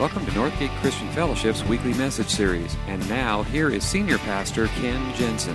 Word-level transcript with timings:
Welcome 0.00 0.24
to 0.24 0.32
Northgate 0.32 0.74
Christian 0.80 1.10
Fellowship's 1.10 1.62
weekly 1.64 1.92
message 1.92 2.30
series. 2.30 2.74
And 2.86 3.06
now, 3.10 3.42
here 3.42 3.68
is 3.68 3.84
Senior 3.84 4.16
Pastor 4.16 4.66
Ken 4.68 5.14
Jensen. 5.14 5.54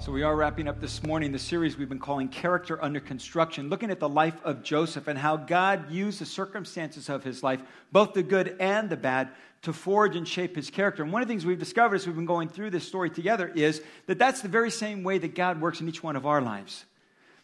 So, 0.00 0.10
we 0.10 0.24
are 0.24 0.34
wrapping 0.34 0.66
up 0.66 0.80
this 0.80 1.04
morning 1.04 1.30
the 1.30 1.38
series 1.38 1.78
we've 1.78 1.88
been 1.88 2.00
calling 2.00 2.26
Character 2.26 2.82
Under 2.82 2.98
Construction, 2.98 3.68
looking 3.68 3.88
at 3.92 4.00
the 4.00 4.08
life 4.08 4.34
of 4.42 4.64
Joseph 4.64 5.06
and 5.06 5.16
how 5.16 5.36
God 5.36 5.92
used 5.92 6.20
the 6.20 6.26
circumstances 6.26 7.08
of 7.08 7.22
his 7.22 7.44
life, 7.44 7.62
both 7.92 8.12
the 8.12 8.24
good 8.24 8.56
and 8.58 8.90
the 8.90 8.96
bad, 8.96 9.28
to 9.62 9.72
forge 9.72 10.16
and 10.16 10.26
shape 10.26 10.56
his 10.56 10.70
character. 10.70 11.04
And 11.04 11.12
one 11.12 11.22
of 11.22 11.28
the 11.28 11.32
things 11.34 11.46
we've 11.46 11.56
discovered 11.56 11.94
as 11.94 12.06
we've 12.08 12.16
been 12.16 12.26
going 12.26 12.48
through 12.48 12.70
this 12.70 12.84
story 12.84 13.10
together 13.10 13.46
is 13.46 13.80
that 14.06 14.18
that's 14.18 14.40
the 14.40 14.48
very 14.48 14.72
same 14.72 15.04
way 15.04 15.18
that 15.18 15.36
God 15.36 15.60
works 15.60 15.80
in 15.80 15.88
each 15.88 16.02
one 16.02 16.16
of 16.16 16.26
our 16.26 16.42
lives. 16.42 16.84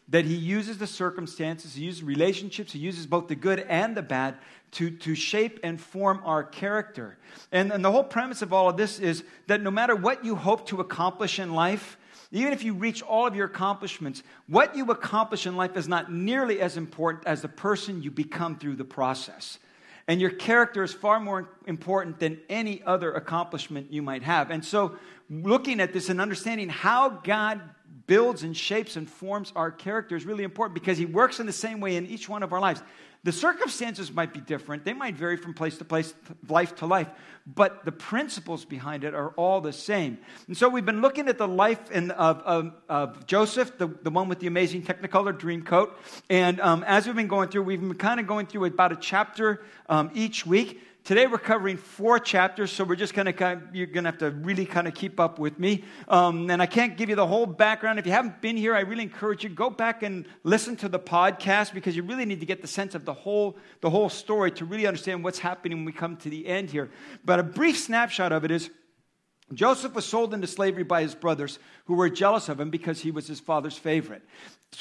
That 0.08 0.24
he 0.24 0.34
uses 0.34 0.78
the 0.78 0.86
circumstances, 0.86 1.74
he 1.74 1.84
uses 1.84 2.02
relationships, 2.02 2.72
he 2.72 2.78
uses 2.78 3.06
both 3.06 3.26
the 3.26 3.34
good 3.34 3.60
and 3.60 3.96
the 3.96 4.02
bad 4.02 4.36
to, 4.72 4.90
to 4.90 5.14
shape 5.14 5.58
and 5.64 5.80
form 5.80 6.20
our 6.24 6.44
character. 6.44 7.16
And, 7.50 7.72
and 7.72 7.84
the 7.84 7.90
whole 7.90 8.04
premise 8.04 8.42
of 8.42 8.52
all 8.52 8.68
of 8.68 8.76
this 8.76 8.98
is 8.98 9.24
that 9.46 9.62
no 9.62 9.70
matter 9.70 9.96
what 9.96 10.24
you 10.24 10.36
hope 10.36 10.66
to 10.68 10.80
accomplish 10.80 11.38
in 11.38 11.54
life, 11.54 11.96
even 12.30 12.52
if 12.52 12.62
you 12.62 12.74
reach 12.74 13.02
all 13.02 13.26
of 13.26 13.34
your 13.34 13.46
accomplishments, 13.46 14.22
what 14.48 14.76
you 14.76 14.84
accomplish 14.86 15.46
in 15.46 15.56
life 15.56 15.76
is 15.76 15.88
not 15.88 16.12
nearly 16.12 16.60
as 16.60 16.76
important 16.76 17.26
as 17.26 17.42
the 17.42 17.48
person 17.48 18.02
you 18.02 18.10
become 18.10 18.58
through 18.58 18.76
the 18.76 18.84
process. 18.84 19.58
And 20.08 20.20
your 20.20 20.30
character 20.30 20.82
is 20.84 20.92
far 20.92 21.18
more 21.18 21.48
important 21.66 22.20
than 22.20 22.38
any 22.48 22.82
other 22.82 23.12
accomplishment 23.14 23.92
you 23.92 24.02
might 24.02 24.22
have. 24.22 24.50
And 24.50 24.64
so, 24.64 24.96
looking 25.28 25.80
at 25.80 25.92
this 25.92 26.08
and 26.08 26.20
understanding 26.20 26.68
how 26.68 27.08
God 27.08 27.60
builds 28.06 28.42
and 28.42 28.56
shapes 28.56 28.96
and 28.96 29.08
forms 29.08 29.52
our 29.56 29.70
character 29.70 30.16
is 30.16 30.24
really 30.24 30.44
important 30.44 30.74
because 30.74 30.98
He 30.98 31.06
works 31.06 31.40
in 31.40 31.46
the 31.46 31.52
same 31.52 31.80
way 31.80 31.96
in 31.96 32.06
each 32.06 32.28
one 32.28 32.42
of 32.42 32.52
our 32.52 32.60
lives. 32.60 32.82
The 33.26 33.32
circumstances 33.32 34.12
might 34.12 34.32
be 34.32 34.40
different, 34.40 34.84
they 34.84 34.92
might 34.92 35.16
vary 35.16 35.36
from 35.36 35.52
place 35.52 35.78
to 35.78 35.84
place, 35.84 36.14
life 36.48 36.76
to 36.76 36.86
life, 36.86 37.08
but 37.44 37.84
the 37.84 37.90
principles 37.90 38.64
behind 38.64 39.02
it 39.02 39.14
are 39.14 39.30
all 39.30 39.60
the 39.60 39.72
same. 39.72 40.18
And 40.46 40.56
so 40.56 40.68
we've 40.68 40.86
been 40.86 41.00
looking 41.00 41.26
at 41.26 41.36
the 41.36 41.48
life 41.48 41.90
in, 41.90 42.12
of, 42.12 42.38
of, 42.42 42.72
of, 42.88 43.26
Joseph, 43.26 43.78
the, 43.78 43.88
the 43.88 44.10
one 44.10 44.28
with 44.28 44.38
the 44.38 44.46
amazing 44.46 44.82
Technicolor 44.82 45.36
dream 45.36 45.62
coat. 45.62 45.98
And 46.30 46.60
um, 46.60 46.84
as 46.84 47.06
we've 47.06 47.16
been 47.16 47.26
going 47.26 47.48
through, 47.48 47.64
we've 47.64 47.80
been 47.80 47.94
kind 47.94 48.20
of 48.20 48.28
going 48.28 48.46
through 48.46 48.66
about 48.66 48.92
a 48.92 48.96
chapter 48.96 49.64
um, 49.88 50.12
each 50.14 50.46
week. 50.46 50.80
Today 51.06 51.28
we're 51.28 51.38
covering 51.38 51.76
four 51.76 52.18
chapters, 52.18 52.72
so 52.72 52.82
we're 52.82 52.96
just 52.96 53.14
going 53.14 53.26
to 53.26 53.32
kind 53.32 53.62
of, 53.62 53.76
you're 53.76 53.86
going 53.86 54.02
to 54.02 54.10
have 54.10 54.18
to 54.18 54.32
really 54.32 54.66
kind 54.66 54.88
of 54.88 54.94
keep 54.94 55.20
up 55.20 55.38
with 55.38 55.56
me. 55.56 55.84
Um, 56.08 56.50
and 56.50 56.60
I 56.60 56.66
can't 56.66 56.96
give 56.96 57.08
you 57.08 57.14
the 57.14 57.28
whole 57.28 57.46
background. 57.46 58.00
If 58.00 58.06
you 58.06 58.10
haven't 58.10 58.40
been 58.40 58.56
here, 58.56 58.74
I 58.74 58.80
really 58.80 59.04
encourage 59.04 59.44
you 59.44 59.48
go 59.48 59.70
back 59.70 60.02
and 60.02 60.26
listen 60.42 60.74
to 60.78 60.88
the 60.88 60.98
podcast 60.98 61.72
because 61.74 61.94
you 61.94 62.02
really 62.02 62.24
need 62.24 62.40
to 62.40 62.46
get 62.46 62.60
the 62.60 62.66
sense 62.66 62.96
of 62.96 63.04
the 63.04 63.12
whole 63.12 63.56
the 63.82 63.88
whole 63.88 64.08
story 64.08 64.50
to 64.50 64.64
really 64.64 64.84
understand 64.84 65.22
what's 65.22 65.38
happening 65.38 65.78
when 65.78 65.84
we 65.84 65.92
come 65.92 66.16
to 66.16 66.28
the 66.28 66.44
end 66.44 66.70
here. 66.70 66.90
But 67.24 67.38
a 67.38 67.44
brief 67.44 67.78
snapshot 67.78 68.32
of 68.32 68.44
it 68.44 68.50
is. 68.50 68.68
Joseph 69.54 69.94
was 69.94 70.04
sold 70.04 70.34
into 70.34 70.46
slavery 70.46 70.82
by 70.82 71.02
his 71.02 71.14
brothers 71.14 71.58
who 71.84 71.94
were 71.94 72.10
jealous 72.10 72.48
of 72.48 72.58
him 72.58 72.70
because 72.70 73.00
he 73.00 73.10
was 73.10 73.28
his 73.28 73.40
father's 73.40 73.78
favorite 73.78 74.22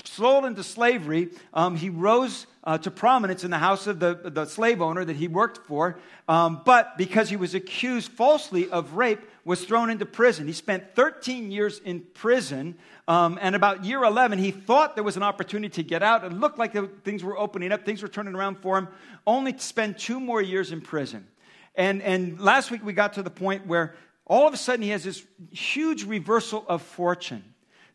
sold 0.04 0.46
into 0.46 0.64
slavery, 0.64 1.30
um, 1.54 1.76
he 1.76 1.90
rose 1.90 2.48
uh, 2.64 2.78
to 2.80 2.92
prominence 2.92 3.44
in 3.44 3.52
the 3.52 3.58
house 3.58 3.88
of 3.88 4.00
the, 4.00 4.16
the 4.26 4.46
slave 4.46 4.82
owner 4.82 5.06
that 5.06 5.16
he 5.16 5.28
worked 5.28 5.66
for. 5.68 6.00
Um, 6.28 6.62
but 6.66 6.98
because 6.98 7.30
he 7.30 7.36
was 7.36 7.54
accused 7.54 8.12
falsely 8.12 8.70
of 8.70 8.94
rape, 8.94 9.22
was 9.44 9.64
thrown 9.64 9.92
into 9.92 10.06
prison. 10.06 10.48
He 10.48 10.54
spent 10.54 10.96
13 10.96 11.52
years 11.52 11.80
in 11.80 12.02
prison. 12.02 12.76
Um, 13.08 13.38
and 13.40 13.56
about 13.56 13.86
year 13.86 14.04
11, 14.04 14.40
he 14.40 14.50
thought 14.50 14.96
there 14.96 15.04
was 15.04 15.18
an 15.18 15.24
opportunity 15.24 15.72
to 15.76 15.84
get 15.84 16.02
out. 16.02 16.24
It 16.24 16.34
looked 16.34 16.58
like 16.58 16.74
things 17.04 17.24
were 17.24 17.38
opening 17.38 17.72
up, 17.72 17.86
things 17.86 18.02
were 18.02 18.08
turning 18.08 18.34
around 18.34 18.58
for 18.58 18.78
him, 18.78 18.88
only 19.28 19.54
to 19.54 19.60
spend 19.60 20.00
two 20.00 20.20
more 20.20 20.42
years 20.42 20.72
in 20.72 20.82
prison. 20.82 21.28
And, 21.76 22.02
and 22.02 22.40
last 22.40 22.72
week, 22.72 22.84
we 22.84 22.94
got 22.94 23.14
to 23.14 23.24
the 23.24 23.30
point 23.30 23.68
where 23.68 23.96
all 24.26 24.48
of 24.48 24.54
a 24.54 24.58
sudden 24.58 24.82
he 24.82 24.90
has 24.90 25.04
this 25.04 25.24
huge 25.52 26.04
reversal 26.04 26.66
of 26.68 26.82
fortune 26.82 27.44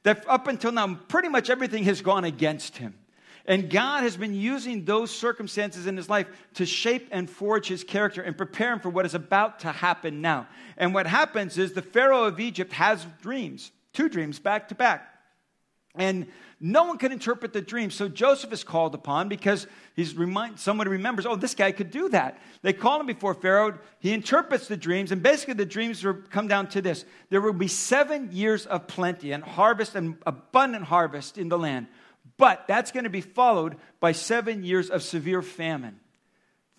that 0.02 0.24
up 0.28 0.46
until 0.46 0.72
now, 0.72 0.94
pretty 1.08 1.28
much 1.28 1.50
everything 1.50 1.84
has 1.84 2.00
gone 2.00 2.24
against 2.24 2.76
him. 2.78 2.94
And 3.46 3.68
God 3.68 4.02
has 4.02 4.16
been 4.16 4.34
using 4.34 4.84
those 4.84 5.10
circumstances 5.10 5.86
in 5.86 5.96
his 5.96 6.08
life 6.08 6.28
to 6.54 6.66
shape 6.66 7.08
and 7.10 7.28
forge 7.28 7.66
his 7.66 7.82
character 7.82 8.22
and 8.22 8.36
prepare 8.36 8.72
him 8.72 8.80
for 8.80 8.90
what 8.90 9.06
is 9.06 9.14
about 9.14 9.60
to 9.60 9.72
happen 9.72 10.20
now. 10.20 10.46
And 10.76 10.94
what 10.94 11.06
happens 11.06 11.58
is 11.58 11.72
the 11.72 11.82
Pharaoh 11.82 12.24
of 12.24 12.38
Egypt 12.38 12.72
has 12.74 13.06
dreams, 13.20 13.72
two 13.92 14.08
dreams 14.08 14.38
back 14.38 14.68
to 14.68 14.74
back. 14.74 15.06
And 15.96 16.28
no 16.60 16.84
one 16.84 16.98
can 16.98 17.10
interpret 17.10 17.52
the 17.52 17.60
dream. 17.60 17.90
So 17.90 18.08
Joseph 18.08 18.52
is 18.52 18.62
called 18.62 18.94
upon 18.94 19.28
because 19.28 19.66
he's 19.96 20.14
remind, 20.14 20.60
someone 20.60 20.88
remembers, 20.88 21.26
oh, 21.26 21.34
this 21.34 21.54
guy 21.54 21.72
could 21.72 21.90
do 21.90 22.10
that. 22.10 22.38
They 22.62 22.72
call 22.72 23.00
him 23.00 23.06
before 23.06 23.34
Pharaoh. 23.34 23.78
He 23.98 24.12
interprets 24.12 24.68
the 24.68 24.76
dreams, 24.76 25.10
and 25.10 25.22
basically 25.22 25.54
the 25.54 25.66
dreams 25.66 26.04
come 26.30 26.48
down 26.48 26.68
to 26.68 26.82
this 26.82 27.04
there 27.30 27.40
will 27.40 27.52
be 27.52 27.68
seven 27.68 28.30
years 28.32 28.66
of 28.66 28.86
plenty 28.86 29.32
and 29.32 29.42
harvest 29.42 29.96
and 29.96 30.16
abundant 30.26 30.84
harvest 30.84 31.38
in 31.38 31.48
the 31.48 31.58
land. 31.58 31.86
But 32.36 32.66
that's 32.68 32.92
going 32.92 33.04
to 33.04 33.10
be 33.10 33.20
followed 33.20 33.76
by 33.98 34.12
seven 34.12 34.62
years 34.62 34.90
of 34.90 35.02
severe 35.02 35.42
famine. 35.42 35.98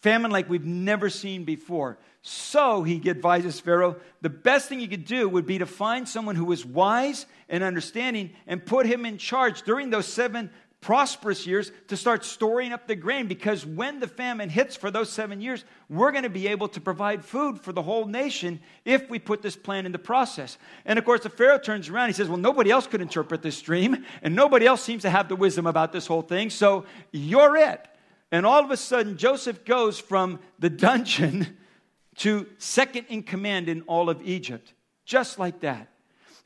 Famine 0.01 0.31
like 0.31 0.49
we've 0.49 0.65
never 0.65 1.09
seen 1.09 1.43
before. 1.43 1.99
So 2.23 2.83
he 2.83 3.01
advises 3.09 3.59
Pharaoh 3.59 3.97
the 4.21 4.29
best 4.29 4.69
thing 4.69 4.79
you 4.79 4.87
could 4.87 5.05
do 5.05 5.27
would 5.27 5.45
be 5.45 5.59
to 5.59 5.65
find 5.65 6.07
someone 6.07 6.35
who 6.35 6.51
is 6.51 6.65
wise 6.65 7.25
and 7.51 7.63
understanding 7.63 8.31
and 8.47 8.65
put 8.65 8.87
him 8.87 9.05
in 9.05 9.19
charge 9.19 9.61
during 9.61 9.91
those 9.91 10.07
seven 10.07 10.49
prosperous 10.79 11.45
years 11.45 11.71
to 11.89 11.95
start 11.95 12.25
storing 12.25 12.73
up 12.73 12.87
the 12.87 12.95
grain 12.95 13.27
because 13.27 13.63
when 13.63 13.99
the 13.99 14.07
famine 14.07 14.49
hits 14.49 14.75
for 14.75 14.89
those 14.89 15.11
seven 15.11 15.39
years, 15.39 15.63
we're 15.89 16.11
going 16.11 16.23
to 16.23 16.29
be 16.29 16.47
able 16.47 16.67
to 16.67 16.81
provide 16.81 17.23
food 17.23 17.61
for 17.61 17.71
the 17.71 17.83
whole 17.83 18.05
nation 18.05 18.59
if 18.83 19.07
we 19.07 19.19
put 19.19 19.43
this 19.43 19.55
plan 19.55 19.85
into 19.85 19.99
process. 19.99 20.57
And 20.83 20.97
of 20.97 21.05
course, 21.05 21.21
the 21.21 21.29
Pharaoh 21.29 21.59
turns 21.59 21.87
around. 21.87 22.07
He 22.07 22.13
says, 22.13 22.27
Well, 22.27 22.37
nobody 22.37 22.71
else 22.71 22.87
could 22.87 23.01
interpret 23.01 23.43
this 23.43 23.61
dream, 23.61 24.03
and 24.23 24.35
nobody 24.35 24.65
else 24.65 24.81
seems 24.81 25.03
to 25.03 25.11
have 25.11 25.29
the 25.29 25.35
wisdom 25.35 25.67
about 25.67 25.91
this 25.91 26.07
whole 26.07 26.23
thing, 26.23 26.49
so 26.49 26.85
you're 27.11 27.57
it. 27.57 27.87
And 28.31 28.45
all 28.45 28.63
of 28.63 28.71
a 28.71 28.77
sudden, 28.77 29.17
Joseph 29.17 29.65
goes 29.65 29.99
from 29.99 30.39
the 30.57 30.69
dungeon 30.69 31.57
to 32.15 32.47
second 32.57 33.05
in 33.09 33.21
command 33.21 33.69
in 33.69 33.81
all 33.83 34.09
of 34.09 34.21
Egypt, 34.23 34.73
just 35.05 35.37
like 35.37 35.59
that. 35.59 35.89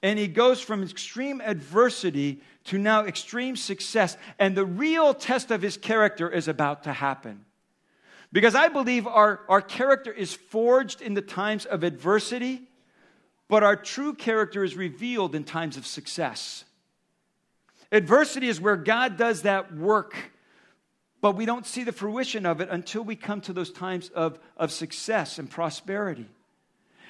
And 0.05 0.19
he 0.19 0.27
goes 0.27 0.61
from 0.61 0.83
extreme 0.83 1.41
adversity 1.41 2.39
to 2.65 2.77
now 2.77 3.05
extreme 3.05 3.55
success. 3.55 4.17
And 4.37 4.55
the 4.55 4.63
real 4.63 5.15
test 5.15 5.49
of 5.49 5.63
his 5.63 5.77
character 5.77 6.29
is 6.29 6.47
about 6.47 6.83
to 6.83 6.93
happen. 6.93 7.43
Because 8.31 8.53
I 8.53 8.67
believe 8.67 9.07
our, 9.07 9.39
our 9.49 9.63
character 9.63 10.13
is 10.13 10.31
forged 10.31 11.01
in 11.01 11.15
the 11.15 11.23
times 11.23 11.65
of 11.65 11.83
adversity, 11.83 12.61
but 13.47 13.63
our 13.63 13.75
true 13.75 14.13
character 14.13 14.63
is 14.63 14.75
revealed 14.75 15.33
in 15.33 15.43
times 15.43 15.75
of 15.75 15.87
success. 15.87 16.65
Adversity 17.91 18.47
is 18.47 18.61
where 18.61 18.77
God 18.77 19.17
does 19.17 19.41
that 19.41 19.75
work 19.75 20.15
but 21.21 21.35
we 21.35 21.47
don't 21.47 21.65
see 21.65 21.83
the 21.83 21.91
fruition 21.91 22.45
of 22.45 22.61
it 22.61 22.69
until 22.69 23.03
we 23.03 23.15
come 23.15 23.41
to 23.41 23.51
those 23.51 23.71
times 23.71 24.09
of, 24.09 24.37
of 24.57 24.71
success 24.71 25.39
and 25.39 25.49
prosperity. 25.49 26.27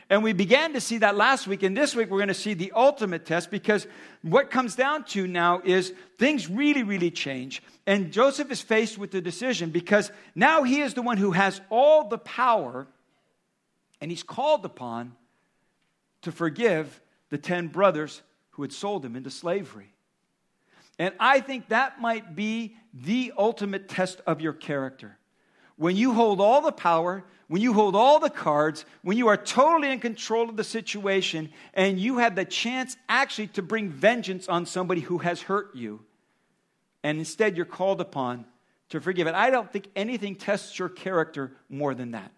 And 0.09 0.23
we 0.23 0.33
began 0.33 0.73
to 0.73 0.81
see 0.81 0.99
that 0.99 1.15
last 1.15 1.47
week, 1.47 1.63
and 1.63 1.75
this 1.75 1.95
week 1.95 2.11
we're 2.11 2.19
going 2.19 2.27
to 2.27 2.33
see 2.33 2.53
the 2.53 2.71
ultimate 2.75 3.25
test 3.25 3.49
because 3.49 3.87
what 4.21 4.51
comes 4.51 4.75
down 4.75 5.03
to 5.05 5.25
now 5.25 5.61
is 5.63 5.93
things 6.19 6.47
really, 6.47 6.83
really 6.83 7.09
change. 7.09 7.63
And 7.87 8.11
Joseph 8.11 8.51
is 8.51 8.61
faced 8.61 8.99
with 8.99 9.09
the 9.09 9.21
decision 9.21 9.71
because 9.71 10.11
now 10.35 10.61
he 10.61 10.81
is 10.81 10.93
the 10.93 11.01
one 11.01 11.17
who 11.17 11.31
has 11.31 11.59
all 11.71 12.07
the 12.07 12.19
power, 12.19 12.87
and 13.99 14.11
he's 14.11 14.23
called 14.23 14.63
upon 14.63 15.13
to 16.21 16.31
forgive 16.31 17.01
the 17.29 17.37
10 17.39 17.69
brothers 17.69 18.21
who 18.51 18.61
had 18.61 18.73
sold 18.73 19.03
him 19.03 19.15
into 19.15 19.31
slavery. 19.31 19.91
And 20.99 21.13
I 21.19 21.39
think 21.39 21.69
that 21.69 21.99
might 21.99 22.35
be 22.35 22.77
the 22.93 23.33
ultimate 23.37 23.89
test 23.89 24.21
of 24.27 24.39
your 24.39 24.53
character. 24.53 25.17
When 25.77 25.97
you 25.97 26.13
hold 26.13 26.39
all 26.39 26.61
the 26.61 26.71
power, 26.71 27.23
when 27.47 27.61
you 27.61 27.73
hold 27.73 27.95
all 27.95 28.19
the 28.19 28.29
cards, 28.29 28.85
when 29.03 29.17
you 29.17 29.27
are 29.27 29.37
totally 29.37 29.91
in 29.91 29.99
control 29.99 30.49
of 30.49 30.57
the 30.57 30.63
situation, 30.63 31.51
and 31.73 31.99
you 31.99 32.17
have 32.17 32.35
the 32.35 32.45
chance 32.45 32.97
actually 33.07 33.47
to 33.47 33.61
bring 33.61 33.89
vengeance 33.89 34.49
on 34.49 34.65
somebody 34.65 35.01
who 35.01 35.19
has 35.19 35.41
hurt 35.41 35.75
you, 35.75 36.01
and 37.03 37.19
instead 37.19 37.55
you're 37.55 37.65
called 37.65 38.01
upon 38.01 38.45
to 38.89 38.99
forgive 38.99 39.27
it. 39.27 39.35
I 39.35 39.49
don't 39.49 39.71
think 39.71 39.89
anything 39.95 40.35
tests 40.35 40.77
your 40.79 40.89
character 40.89 41.51
more 41.69 41.93
than 41.93 42.11
that. 42.11 42.31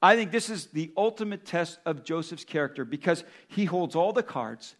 I 0.00 0.14
think 0.14 0.30
this 0.30 0.48
is 0.48 0.66
the 0.66 0.92
ultimate 0.96 1.44
test 1.44 1.78
of 1.84 2.04
Joseph's 2.04 2.44
character 2.44 2.84
because 2.84 3.24
he 3.48 3.64
holds 3.64 3.96
all 3.96 4.12
the 4.12 4.22
cards, 4.22 4.76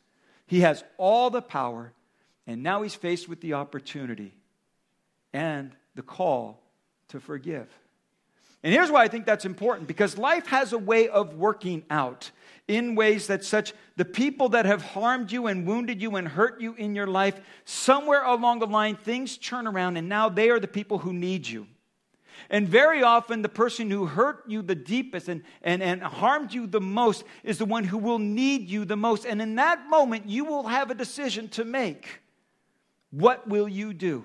he 0.47 0.61
has 0.61 0.85
all 0.97 1.31
the 1.31 1.43
power, 1.43 1.93
and 2.47 2.63
now 2.63 2.83
he's 2.83 2.95
faced 2.95 3.29
with 3.29 3.41
the 3.41 3.55
opportunity 3.55 4.33
and 5.33 5.73
the 5.97 6.03
call 6.03 6.63
to 7.09 7.19
forgive. 7.19 7.69
And 8.63 8.73
here's 8.73 8.91
why 8.91 9.05
I 9.05 9.09
think 9.09 9.25
that's 9.25 9.45
important 9.45 9.87
because 9.87 10.19
life 10.19 10.47
has 10.49 10.73
a 10.73 10.79
way 10.79 11.09
of 11.09 11.35
working 11.35 11.85
out 11.91 12.31
in 12.67 12.95
ways 12.95 13.29
that 13.29 13.45
such 13.45 13.73
the 13.97 14.05
people 14.05 14.51
that 14.51 14.67
have 14.67 14.83
harmed 14.83 15.33
you 15.33 15.47
and 15.47 15.67
wounded 15.67 16.03
you 16.03 16.17
and 16.17 16.29
hurt 16.29 16.61
you 16.61 16.75
in 16.75 16.95
your 16.95 17.07
life, 17.07 17.41
somewhere 17.65 18.23
along 18.25 18.59
the 18.59 18.67
line, 18.67 18.97
things 18.97 19.39
turn 19.39 19.67
around 19.67 19.97
and 19.97 20.09
now 20.09 20.29
they 20.29 20.51
are 20.51 20.61
the 20.61 20.69
people 20.69 20.99
who 20.99 21.13
need 21.13 21.47
you. 21.47 21.67
And 22.51 22.69
very 22.69 23.03
often, 23.03 23.43
the 23.43 23.49
person 23.49 23.91
who 23.91 24.07
hurt 24.07 24.45
you 24.47 24.63
the 24.63 24.75
deepest 24.75 25.29
and, 25.29 25.43
and, 25.63 25.83
and 25.83 26.03
harmed 26.03 26.53
you 26.53 26.67
the 26.67 26.81
most 26.81 27.25
is 27.43 27.59
the 27.59 27.65
one 27.65 27.85
who 27.85 27.99
will 27.99 28.19
need 28.19 28.69
you 28.69 28.85
the 28.85 28.97
most. 28.97 29.27
And 29.27 29.43
in 29.43 29.57
that 29.57 29.89
moment, 29.89 30.29
you 30.29 30.45
will 30.45 30.63
have 30.65 30.91
a 30.91 30.95
decision 30.95 31.49
to 31.51 31.65
make. 31.65 32.21
What 33.11 33.49
will 33.49 33.69
you 33.69 33.93
do? 33.93 34.25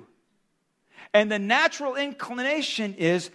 And 1.14 1.32
the 1.32 1.40
natural 1.40 1.96
inclination 1.96 2.94
is 2.96 3.30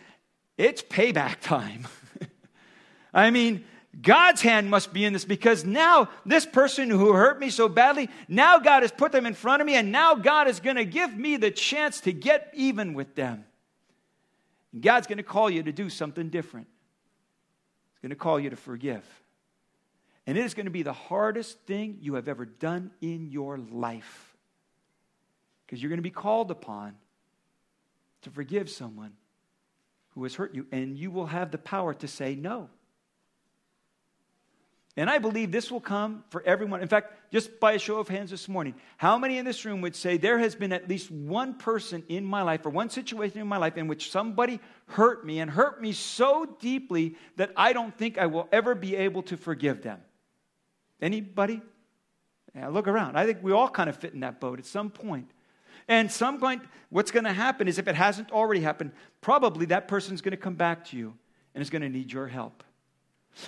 it's 0.58 0.82
payback 0.82 1.40
time. 1.40 1.86
I 3.14 3.30
mean, 3.30 3.64
God's 4.02 4.42
hand 4.42 4.68
must 4.68 4.92
be 4.92 5.04
in 5.04 5.12
this 5.12 5.24
because 5.24 5.64
now 5.64 6.08
this 6.26 6.44
person 6.44 6.90
who 6.90 7.12
hurt 7.12 7.40
me 7.40 7.48
so 7.48 7.68
badly, 7.68 8.10
now 8.28 8.58
God 8.58 8.82
has 8.82 8.92
put 8.92 9.12
them 9.12 9.24
in 9.24 9.34
front 9.34 9.62
of 9.62 9.66
me, 9.66 9.74
and 9.74 9.90
now 9.90 10.14
God 10.14 10.48
is 10.48 10.60
going 10.60 10.76
to 10.76 10.84
give 10.84 11.16
me 11.16 11.36
the 11.36 11.50
chance 11.50 12.00
to 12.02 12.12
get 12.12 12.50
even 12.54 12.92
with 12.92 13.14
them. 13.14 13.44
And 14.72 14.82
God's 14.82 15.06
going 15.06 15.18
to 15.18 15.24
call 15.24 15.48
you 15.48 15.62
to 15.62 15.72
do 15.72 15.88
something 15.88 16.28
different. 16.28 16.66
He's 17.94 18.02
going 18.02 18.10
to 18.10 18.16
call 18.16 18.38
you 18.38 18.50
to 18.50 18.56
forgive. 18.56 19.04
And 20.26 20.36
it 20.36 20.44
is 20.44 20.54
going 20.54 20.66
to 20.66 20.70
be 20.70 20.82
the 20.82 20.92
hardest 20.92 21.58
thing 21.60 21.98
you 22.00 22.14
have 22.14 22.28
ever 22.28 22.44
done 22.44 22.90
in 23.00 23.30
your 23.30 23.58
life. 23.58 24.36
Because 25.64 25.82
you're 25.82 25.88
going 25.88 25.98
to 25.98 26.02
be 26.02 26.10
called 26.10 26.50
upon 26.50 26.94
to 28.22 28.30
forgive 28.30 28.68
someone 28.68 29.12
who 30.18 30.24
has 30.24 30.34
hurt 30.34 30.52
you, 30.52 30.66
and 30.72 30.98
you 30.98 31.12
will 31.12 31.26
have 31.26 31.52
the 31.52 31.58
power 31.58 31.94
to 31.94 32.08
say 32.08 32.34
no. 32.34 32.68
And 34.96 35.08
I 35.08 35.18
believe 35.18 35.52
this 35.52 35.70
will 35.70 35.80
come 35.80 36.24
for 36.30 36.42
everyone. 36.42 36.82
In 36.82 36.88
fact, 36.88 37.32
just 37.32 37.60
by 37.60 37.74
a 37.74 37.78
show 37.78 38.00
of 38.00 38.08
hands 38.08 38.32
this 38.32 38.48
morning, 38.48 38.74
how 38.96 39.16
many 39.16 39.38
in 39.38 39.44
this 39.44 39.64
room 39.64 39.80
would 39.82 39.94
say 39.94 40.16
there 40.16 40.40
has 40.40 40.56
been 40.56 40.72
at 40.72 40.88
least 40.88 41.08
one 41.08 41.54
person 41.54 42.02
in 42.08 42.24
my 42.24 42.42
life 42.42 42.66
or 42.66 42.70
one 42.70 42.90
situation 42.90 43.40
in 43.40 43.46
my 43.46 43.58
life 43.58 43.76
in 43.76 43.86
which 43.86 44.10
somebody 44.10 44.58
hurt 44.86 45.24
me 45.24 45.38
and 45.38 45.48
hurt 45.48 45.80
me 45.80 45.92
so 45.92 46.56
deeply 46.58 47.14
that 47.36 47.52
I 47.56 47.72
don't 47.72 47.96
think 47.96 48.18
I 48.18 48.26
will 48.26 48.48
ever 48.50 48.74
be 48.74 48.96
able 48.96 49.22
to 49.22 49.36
forgive 49.36 49.82
them? 49.82 50.00
Anybody? 51.00 51.62
Yeah, 52.56 52.66
look 52.68 52.88
around. 52.88 53.16
I 53.16 53.24
think 53.24 53.38
we 53.40 53.52
all 53.52 53.68
kind 53.68 53.88
of 53.88 53.96
fit 53.96 54.14
in 54.14 54.20
that 54.20 54.40
boat 54.40 54.58
at 54.58 54.66
some 54.66 54.90
point. 54.90 55.30
And 55.88 56.12
some 56.12 56.38
point, 56.38 56.62
what's 56.90 57.10
going 57.10 57.24
to 57.24 57.32
happen 57.32 57.66
is 57.66 57.78
if 57.78 57.88
it 57.88 57.94
hasn't 57.94 58.30
already 58.30 58.60
happened, 58.60 58.92
probably 59.20 59.66
that 59.66 59.88
person's 59.88 60.20
going 60.20 60.32
to 60.32 60.36
come 60.36 60.54
back 60.54 60.84
to 60.86 60.96
you 60.96 61.14
and 61.54 61.62
is 61.62 61.70
going 61.70 61.82
to 61.82 61.88
need 61.88 62.12
your 62.12 62.28
help. 62.28 62.62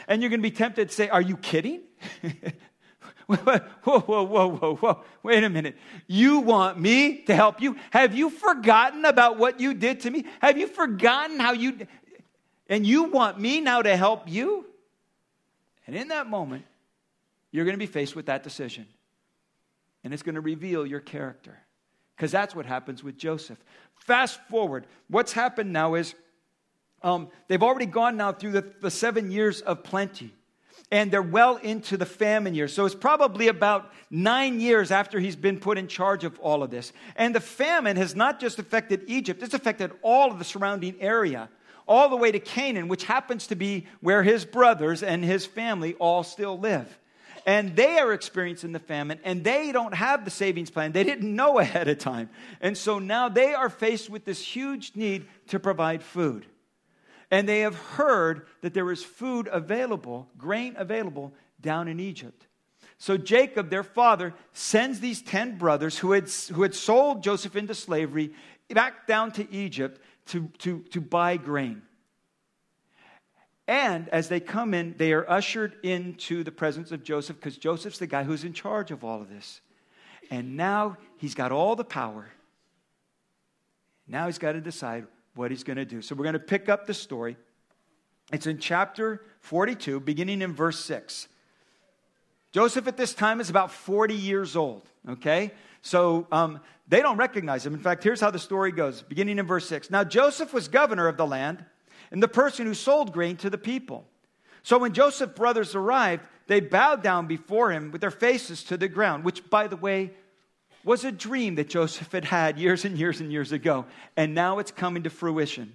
And 0.08 0.22
you're 0.22 0.31
going 0.31 0.40
to 0.40 0.48
be 0.48 0.54
tempted 0.54 0.88
to 0.88 0.94
say, 0.94 1.08
Are 1.08 1.20
you 1.20 1.37
kidding? 1.37 1.82
whoa, 3.26 3.58
whoa, 3.84 4.25
whoa, 4.25 4.48
whoa, 4.48 4.76
whoa. 4.76 5.04
Wait 5.22 5.44
a 5.44 5.50
minute. 5.50 5.76
You 6.06 6.40
want 6.40 6.81
me 6.81 7.22
to 7.22 7.34
help 7.34 7.60
you? 7.60 7.76
Have 7.90 8.14
you 8.14 8.31
forgotten 8.31 9.04
about 9.04 9.38
what 9.38 9.60
you 9.60 9.75
did 9.75 10.00
to 10.00 10.10
me? 10.10 10.25
Have 10.40 10.58
you 10.58 10.66
forgotten 10.66 11.38
how 11.38 11.52
you. 11.52 11.87
And 12.69 12.87
you 12.87 13.04
want 13.04 13.38
me 13.38 13.60
now 13.60 13.82
to 13.82 13.96
help 13.96 14.28
you? 14.28 14.64
And 15.87 15.96
in 15.96 16.08
that 16.08 16.28
moment, 16.28 16.64
you're 17.50 17.64
going 17.64 17.75
to 17.75 17.78
be 17.78 17.87
faced 17.87 18.14
with 18.14 18.26
that 18.26 18.44
decision. 18.44 18.87
And 20.04 20.14
it's 20.14 20.22
going 20.22 20.37
to 20.37 20.40
reveal 20.40 20.87
your 20.87 21.00
character. 21.00 21.58
Because 22.20 22.32
that's 22.32 22.55
what 22.55 22.67
happens 22.67 23.02
with 23.02 23.17
Joseph. 23.17 23.56
Fast 23.94 24.40
forward. 24.50 24.87
What's 25.08 25.32
happened 25.32 25.72
now 25.72 25.94
is 25.94 26.14
um, 27.02 27.28
they've 27.49 27.62
already 27.62 27.87
gone 27.87 28.19
now 28.19 28.31
through 28.31 28.52
the, 28.52 28.75
the 28.82 28.90
seven 28.90 29.31
years 29.31 29.62
of 29.62 29.82
plenty 29.82 30.31
and 30.90 31.11
they're 31.11 31.22
well 31.22 31.56
into 31.56 31.96
the 31.96 32.05
famine 32.05 32.55
years. 32.55 32.75
So 32.75 32.84
it's 32.84 32.94
probably 32.94 33.49
about 33.49 33.90
nine 34.11 34.61
years 34.61 34.90
after 34.90 35.19
he's 35.19 35.34
been 35.34 35.58
put 35.58 35.78
in 35.78 35.88
charge 35.88 36.25
of 36.25 36.38
all 36.40 36.62
of 36.62 36.70
this. 36.70 36.93
And 37.17 37.34
the 37.34 37.40
famine 37.40 37.96
has 37.96 38.14
not 38.14 38.38
just 38.38 38.58
affected 38.58 39.05
Egypt, 39.06 39.43
it's 39.43 39.55
affected 39.55 39.90
all 40.02 40.31
of 40.31 40.38
the 40.38 40.44
surrounding 40.44 41.00
area, 41.00 41.49
all 41.88 42.11
the 42.11 42.16
way 42.16 42.31
to 42.31 42.38
Canaan, 42.38 42.88
which 42.88 43.05
happens 43.05 43.46
to 43.46 43.55
be 43.55 43.87
where 44.02 44.23
his 44.23 44.44
brothers 44.44 45.02
and 45.02 45.25
his 45.25 45.46
family 45.46 45.94
all 45.94 46.23
still 46.23 46.58
live. 46.58 46.99
And 47.46 47.75
they 47.76 47.98
are 47.98 48.12
experiencing 48.12 48.72
the 48.72 48.78
famine, 48.78 49.20
and 49.25 49.42
they 49.42 49.72
don't 49.72 49.94
have 49.94 50.25
the 50.25 50.31
savings 50.31 50.70
plan. 50.70 50.92
They 50.92 51.04
didn't 51.04 51.34
know 51.34 51.58
ahead 51.58 51.88
of 51.88 51.98
time. 51.98 52.31
And 52.60 52.76
so 52.76 52.98
now 52.98 53.28
they 53.28 53.54
are 53.54 53.70
faced 53.70 54.10
with 54.10 54.25
this 54.25 54.42
huge 54.42 54.92
need 54.94 55.26
to 55.48 55.58
provide 55.58 56.02
food 56.02 56.46
and 57.31 57.48
they 57.48 57.60
have 57.60 57.76
heard 57.76 58.46
that 58.60 58.75
there 58.75 58.90
is 58.90 59.04
food 59.04 59.48
available, 59.50 60.28
grain 60.37 60.75
available 60.76 61.32
down 61.60 61.88
in 61.88 62.00
Egypt. 62.00 62.46
So 62.98 63.16
Jacob, 63.16 63.70
their 63.70 63.84
father, 63.84 64.34
sends 64.52 65.00
these 65.00 65.22
10 65.22 65.56
brothers 65.56 65.98
who 65.98 66.12
had, 66.12 66.28
who 66.52 66.62
had 66.62 66.75
sold 66.75 67.22
Joseph 67.22 67.56
into 67.56 67.75
slavery 67.75 68.32
back 68.69 69.06
down 69.06 69.31
to 69.32 69.50
Egypt 69.52 70.00
to, 70.26 70.48
to, 70.58 70.81
to 70.90 71.00
buy 71.00 71.37
grain. 71.37 71.82
And 73.69 74.09
as 74.09 74.29
they 74.29 74.41
come 74.41 74.75
in, 74.75 74.95
they 74.99 75.12
are 75.12 75.29
ushered 75.31 75.77
into 75.83 76.43
the 76.43 76.51
presence 76.51 76.91
of 76.91 77.05
Joseph 77.05 77.37
because 77.37 77.57
Joseph's 77.57 77.99
the 77.99 78.07
guy 78.07 78.25
who's 78.25 78.45
in 78.45 78.53
charge 78.53 78.91
of 78.91 79.05
all 79.05 79.21
of 79.21 79.29
this. 79.29 79.61
And 80.31 80.57
now 80.57 80.97
he's 81.17 81.35
got 81.35 81.53
all 81.53 81.77
the 81.77 81.85
power. 81.85 82.29
Now 84.09 84.27
he's 84.27 84.39
got 84.39 84.53
to 84.53 84.61
decide 84.61 85.07
what 85.35 85.51
he's 85.51 85.62
going 85.62 85.77
to 85.77 85.85
do. 85.85 86.03
So 86.03 86.15
we're 86.15 86.25
going 86.25 86.33
to 86.35 86.39
pick 86.41 86.69
up 86.69 86.87
the 86.87 86.95
story. 86.95 87.37
It's 88.33 88.47
in 88.47 88.59
chapter 88.59 89.23
42, 89.41 90.01
beginning 90.01 90.43
in 90.43 90.53
verse 90.53 90.79
6. 90.85 91.29
Joseph 92.53 92.89
at 92.89 92.97
this 92.97 93.15
time 93.15 93.41
is 93.41 93.51
about 93.51 93.71
40 93.71 94.15
years 94.15 94.57
old, 94.57 94.83
okay? 95.09 95.53
So 95.83 96.27
um, 96.33 96.61
they 96.89 97.01
don't 97.01 97.17
recognize 97.17 97.65
him. 97.65 97.75
In 97.75 97.81
fact, 97.81 98.03
here's 98.03 98.21
how 98.21 98.31
the 98.31 98.39
story 98.39 98.73
goes, 98.73 99.03
beginning 99.03 99.39
in 99.39 99.47
verse 99.47 99.69
6. 99.69 99.91
Now, 99.91 100.03
Joseph 100.03 100.53
was 100.53 100.67
governor 100.67 101.07
of 101.07 101.17
the 101.17 101.27
land 101.27 101.65
and 102.11 102.23
the 102.23 102.29
person 102.29 102.67
who 102.67 102.75
sold 102.75 103.12
grain 103.12 103.37
to 103.39 103.51
the 103.51 103.59
people. 103.59 104.07
So 104.62 104.79
when 104.79 104.93
Joseph's 104.93 105.37
brothers 105.37 105.75
arrived, 105.75 106.23
they 106.47 106.61
bowed 106.61 107.03
down 107.03 107.27
before 107.27 107.71
him 107.71 107.93
with 107.93 108.01
their 108.01 108.11
faces 108.11 108.65
to 108.65 108.77
the 108.77 108.89
ground, 108.89 109.25
which, 109.25 109.49
by 109.49 109.67
the 109.67 109.77
way, 109.77 110.12
was 110.85 111.05
a 111.05 111.12
dream 111.12 111.57
that 111.57 111.69
Joseph 111.69 112.11
had 112.12 112.25
had 112.25 112.59
years 112.59 112.85
and 112.85 112.99
years 112.99 113.21
and 113.21 113.31
years 113.31 113.53
ago, 113.53 113.87
and 114.17 114.35
now 114.35 114.59
it's 114.59 114.71
coming 114.71 115.03
to 115.05 115.11
fruition. 115.11 115.75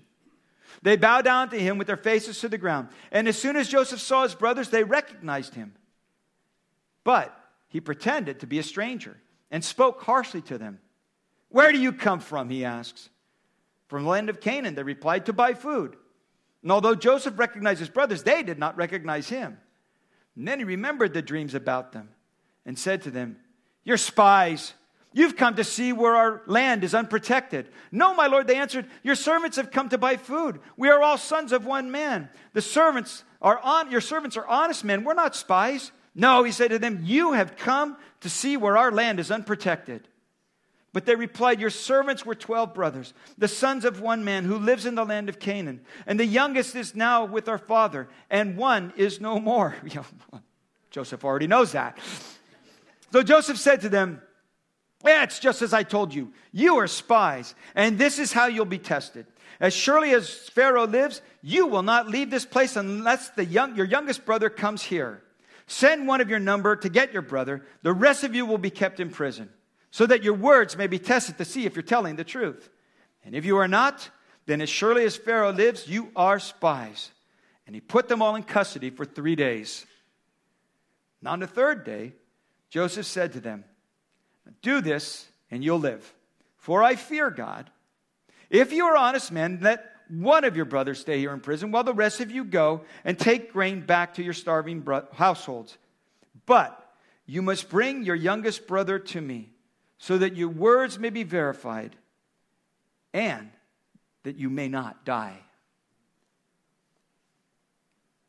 They 0.81 0.97
bowed 0.97 1.25
down 1.25 1.49
to 1.49 1.59
him 1.59 1.77
with 1.77 1.87
their 1.87 1.97
faces 1.97 2.39
to 2.41 2.49
the 2.49 2.57
ground. 2.57 2.89
And 3.11 3.27
as 3.27 3.37
soon 3.37 3.55
as 3.55 3.69
Joseph 3.69 4.01
saw 4.01 4.23
his 4.23 4.35
brothers, 4.35 4.69
they 4.69 4.83
recognized 4.83 5.55
him. 5.55 5.73
But 7.03 7.35
he 7.69 7.79
pretended 7.79 8.39
to 8.39 8.47
be 8.47 8.59
a 8.59 8.63
stranger 8.63 9.17
and 9.51 9.63
spoke 9.63 10.01
harshly 10.03 10.41
to 10.41 10.57
them. 10.57 10.79
Where 11.49 11.71
do 11.71 11.79
you 11.79 11.93
come 11.93 12.19
from? 12.19 12.49
He 12.49 12.65
asks. 12.65 13.09
From 13.87 14.03
the 14.03 14.09
land 14.09 14.29
of 14.29 14.41
Canaan, 14.41 14.75
they 14.75 14.83
replied, 14.83 15.27
to 15.27 15.33
buy 15.33 15.53
food. 15.53 15.95
And 16.65 16.71
although 16.73 16.95
Joseph 16.95 17.39
recognized 17.39 17.79
his 17.79 17.89
brothers, 17.89 18.23
they 18.23 18.43
did 18.43 18.59
not 18.59 18.75
recognize 18.75 19.29
him. 19.29 19.57
And 20.35 20.45
then 20.45 20.59
he 20.59 20.65
remembered 20.65 21.13
the 21.13 21.21
dreams 21.21 21.55
about 21.55 21.93
them 21.93 22.09
and 22.65 22.77
said 22.77 23.03
to 23.03 23.11
them, 23.11 23.37
You're 23.85 23.95
spies 23.95 24.73
You've 25.15 25.37
come 25.37 25.55
to 25.55 25.63
see 25.63 25.93
where 25.93 26.13
our 26.13 26.41
land 26.45 26.83
is 26.83 26.93
unprotected. 26.93 27.69
No, 27.89 28.13
my 28.13 28.27
lord, 28.27 28.47
they 28.47 28.57
answered, 28.57 28.85
Your 29.01 29.15
servants 29.15 29.55
have 29.55 29.71
come 29.71 29.87
to 29.89 29.97
buy 29.97 30.17
food. 30.17 30.59
We 30.75 30.89
are 30.89 31.01
all 31.01 31.17
sons 31.17 31.53
of 31.53 31.65
one 31.65 31.89
man. 31.89 32.27
The 32.51 32.61
servants 32.61 33.23
are 33.41 33.57
on, 33.57 33.89
your 33.89 34.01
servants 34.01 34.35
are 34.35 34.45
honest 34.45 34.83
men. 34.83 35.05
We're 35.05 35.13
not 35.13 35.33
spies. 35.33 35.93
No, 36.13 36.43
he 36.43 36.51
said 36.51 36.71
to 36.71 36.79
them, 36.79 36.99
You 37.03 37.31
have 37.31 37.55
come 37.55 37.95
to 38.19 38.29
see 38.29 38.57
where 38.57 38.75
our 38.75 38.91
land 38.91 39.21
is 39.21 39.31
unprotected. 39.31 40.05
But 40.95 41.05
they 41.05 41.17
replied, 41.17 41.59
Your 41.59 41.71
servants 41.71 42.25
were 42.25 42.35
12 42.35 42.73
brothers, 42.73 43.13
the 43.37 43.49
sons 43.49 43.83
of 43.83 43.99
one 43.99 44.23
man 44.23 44.45
who 44.45 44.57
lives 44.57 44.85
in 44.85 44.95
the 44.95 45.03
land 45.03 45.27
of 45.27 45.39
Canaan. 45.39 45.81
And 46.07 46.17
the 46.17 46.25
youngest 46.25 46.73
is 46.73 46.95
now 46.95 47.25
with 47.25 47.49
our 47.49 47.57
father, 47.57 48.07
and 48.29 48.55
one 48.55 48.93
is 48.95 49.19
no 49.19 49.37
more. 49.37 49.75
Joseph 50.91 51.25
already 51.25 51.47
knows 51.47 51.73
that. 51.73 51.97
So 53.11 53.23
Joseph 53.23 53.57
said 53.57 53.81
to 53.81 53.89
them, 53.89 54.21
yeah, 55.05 55.23
it's 55.23 55.39
just 55.39 55.61
as 55.61 55.73
I 55.73 55.83
told 55.83 56.13
you. 56.13 56.31
You 56.53 56.77
are 56.77 56.87
spies, 56.87 57.55
and 57.75 57.97
this 57.97 58.17
is 58.17 58.31
how 58.31 58.45
you'll 58.45 58.63
be 58.63 58.79
tested. 58.79 59.25
As 59.59 59.73
surely 59.73 60.13
as 60.13 60.29
Pharaoh 60.29 60.87
lives, 60.87 61.21
you 61.41 61.67
will 61.67 61.83
not 61.83 62.07
leave 62.07 62.29
this 62.29 62.45
place 62.45 62.77
unless 62.77 63.31
the 63.31 63.43
young, 63.43 63.75
your 63.75 63.85
youngest 63.85 64.25
brother 64.25 64.49
comes 64.49 64.81
here. 64.81 65.21
Send 65.67 66.07
one 66.07 66.21
of 66.21 66.29
your 66.29 66.39
number 66.39 66.77
to 66.77 66.87
get 66.87 67.11
your 67.11 67.21
brother. 67.21 67.65
The 67.81 67.91
rest 67.91 68.23
of 68.23 68.33
you 68.33 68.45
will 68.45 68.57
be 68.57 68.69
kept 68.69 69.01
in 69.01 69.09
prison, 69.09 69.49
so 69.95 70.05
that 70.05 70.23
your 70.23 70.33
words 70.33 70.75
may 70.75 70.87
be 70.87 70.99
tested 70.99 71.37
to 71.37 71.45
see 71.45 71.65
if 71.65 71.73
you're 71.73 71.81
telling 71.81 72.17
the 72.17 72.23
truth. 72.25 72.69
And 73.23 73.33
if 73.33 73.45
you 73.45 73.55
are 73.55 73.67
not, 73.69 74.09
then 74.45 74.59
as 74.59 74.67
surely 74.67 75.05
as 75.05 75.15
Pharaoh 75.15 75.53
lives, 75.53 75.87
you 75.87 76.11
are 76.17 76.37
spies. 76.37 77.11
And 77.65 77.73
he 77.73 77.79
put 77.79 78.09
them 78.09 78.21
all 78.21 78.35
in 78.35 78.43
custody 78.43 78.89
for 78.89 79.05
three 79.05 79.37
days. 79.37 79.85
And 81.21 81.29
on 81.29 81.39
the 81.39 81.47
third 81.47 81.85
day, 81.85 82.11
Joseph 82.69 83.05
said 83.05 83.31
to 83.31 83.39
them, 83.39 83.63
do 84.61 84.81
this, 84.81 85.29
and 85.49 85.63
you'll 85.63 85.79
live. 85.79 86.13
For 86.57 86.83
I 86.83 86.95
fear 86.95 87.29
God. 87.29 87.69
If 88.49 88.73
you 88.73 88.87
are 88.87 88.97
honest 88.97 89.31
men, 89.31 89.59
let 89.61 89.89
one 90.09 90.43
of 90.43 90.57
your 90.57 90.65
brothers 90.65 90.99
stay 90.99 91.19
here 91.19 91.31
in 91.31 91.39
prison 91.39 91.71
while 91.71 91.85
the 91.85 91.93
rest 91.93 92.19
of 92.19 92.31
you 92.31 92.43
go 92.43 92.81
and 93.05 93.17
take 93.17 93.53
grain 93.53 93.79
back 93.79 94.15
to 94.15 94.23
your 94.23 94.33
starving 94.33 94.85
households. 95.13 95.77
But 96.45 96.77
you 97.25 97.41
must 97.41 97.69
bring 97.69 98.03
your 98.03 98.17
youngest 98.17 98.67
brother 98.67 98.99
to 98.99 99.21
me 99.21 99.51
so 99.97 100.17
that 100.17 100.35
your 100.35 100.49
words 100.49 100.99
may 100.99 101.09
be 101.09 101.23
verified 101.23 101.95
and 103.13 103.49
that 104.23 104.37
you 104.37 104.49
may 104.49 104.67
not 104.67 105.05
die. 105.05 105.37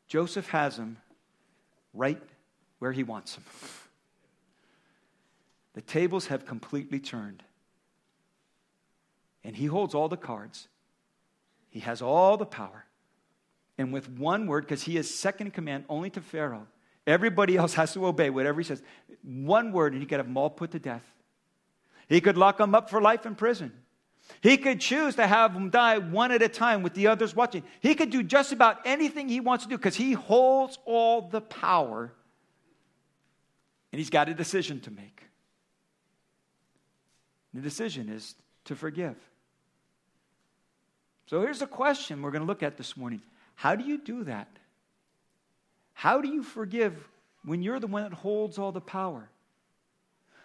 Joseph 0.08 0.48
has 0.50 0.78
him 0.78 0.98
right 1.92 2.22
where 2.78 2.92
he 2.92 3.02
wants 3.02 3.36
him. 3.36 3.44
The 5.74 5.82
tables 5.82 6.26
have 6.28 6.46
completely 6.46 7.00
turned. 7.00 7.42
And 9.44 9.56
he 9.56 9.66
holds 9.66 9.94
all 9.94 10.08
the 10.08 10.16
cards. 10.16 10.68
He 11.68 11.80
has 11.80 12.00
all 12.00 12.36
the 12.36 12.46
power. 12.46 12.86
And 13.78 13.92
with 13.92 14.08
one 14.08 14.46
word, 14.46 14.62
because 14.64 14.82
he 14.82 14.96
is 14.96 15.12
second 15.12 15.48
in 15.48 15.50
command 15.50 15.84
only 15.88 16.10
to 16.10 16.20
Pharaoh, 16.20 16.66
everybody 17.06 17.56
else 17.56 17.74
has 17.74 17.92
to 17.92 18.06
obey 18.06 18.30
whatever 18.30 18.60
he 18.60 18.64
says. 18.64 18.82
One 19.22 19.72
word, 19.72 19.92
and 19.92 20.00
he 20.00 20.06
could 20.06 20.18
have 20.18 20.26
them 20.26 20.36
all 20.36 20.50
put 20.50 20.70
to 20.70 20.78
death. 20.78 21.04
He 22.08 22.20
could 22.20 22.36
lock 22.36 22.58
them 22.58 22.74
up 22.74 22.90
for 22.90 23.00
life 23.00 23.26
in 23.26 23.34
prison. 23.34 23.72
He 24.40 24.56
could 24.56 24.80
choose 24.80 25.16
to 25.16 25.26
have 25.26 25.54
them 25.54 25.70
die 25.70 25.98
one 25.98 26.32
at 26.32 26.42
a 26.42 26.48
time 26.48 26.82
with 26.82 26.94
the 26.94 27.06
others 27.08 27.34
watching. 27.34 27.62
He 27.80 27.94
could 27.94 28.10
do 28.10 28.22
just 28.22 28.52
about 28.52 28.78
anything 28.84 29.28
he 29.28 29.40
wants 29.40 29.64
to 29.64 29.70
do 29.70 29.76
because 29.76 29.96
he 29.96 30.12
holds 30.12 30.78
all 30.84 31.22
the 31.22 31.40
power 31.40 32.12
and 33.92 33.98
he's 33.98 34.10
got 34.10 34.28
a 34.28 34.34
decision 34.34 34.80
to 34.80 34.90
make. 34.90 35.22
The 37.54 37.60
decision 37.60 38.08
is 38.08 38.34
to 38.66 38.76
forgive. 38.76 39.16
So 41.26 41.40
here's 41.40 41.62
a 41.62 41.66
question 41.66 42.22
we're 42.22 42.30
going 42.30 42.42
to 42.42 42.46
look 42.46 42.62
at 42.62 42.76
this 42.76 42.96
morning 42.96 43.22
How 43.54 43.74
do 43.74 43.84
you 43.84 43.98
do 43.98 44.24
that? 44.24 44.48
How 45.94 46.20
do 46.20 46.28
you 46.28 46.42
forgive 46.42 47.08
when 47.44 47.62
you're 47.62 47.80
the 47.80 47.86
one 47.86 48.02
that 48.02 48.12
holds 48.12 48.58
all 48.58 48.70
the 48.70 48.80
power? 48.80 49.30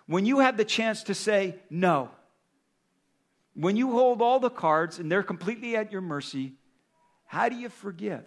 When 0.07 0.25
you 0.25 0.39
have 0.39 0.57
the 0.57 0.65
chance 0.65 1.03
to 1.03 1.13
say 1.13 1.55
no? 1.69 2.09
When 3.53 3.75
you 3.75 3.91
hold 3.91 4.21
all 4.21 4.39
the 4.39 4.49
cards 4.49 4.99
and 4.99 5.11
they're 5.11 5.23
completely 5.23 5.75
at 5.75 5.91
your 5.91 6.01
mercy, 6.01 6.53
how 7.25 7.49
do 7.49 7.55
you 7.55 7.69
forgive? 7.69 8.25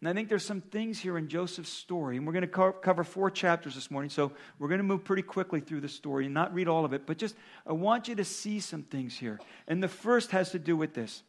And 0.00 0.08
I 0.08 0.14
think 0.14 0.30
there's 0.30 0.44
some 0.44 0.62
things 0.62 0.98
here 0.98 1.18
in 1.18 1.28
Joseph's 1.28 1.68
story, 1.68 2.16
and 2.16 2.26
we're 2.26 2.32
going 2.32 2.48
to 2.48 2.72
cover 2.80 3.04
four 3.04 3.30
chapters 3.30 3.74
this 3.74 3.90
morning, 3.90 4.08
so 4.08 4.32
we're 4.58 4.68
going 4.68 4.78
to 4.78 4.84
move 4.84 5.04
pretty 5.04 5.22
quickly 5.22 5.60
through 5.60 5.82
the 5.82 5.88
story 5.88 6.24
and 6.24 6.32
not 6.32 6.54
read 6.54 6.68
all 6.68 6.86
of 6.86 6.94
it, 6.94 7.06
but 7.06 7.18
just 7.18 7.34
I 7.66 7.74
want 7.74 8.08
you 8.08 8.14
to 8.14 8.24
see 8.24 8.60
some 8.60 8.82
things 8.82 9.18
here. 9.18 9.38
And 9.68 9.82
the 9.82 9.88
first 9.88 10.30
has 10.30 10.52
to 10.52 10.58
do 10.58 10.76
with 10.76 10.94
this 10.94 11.22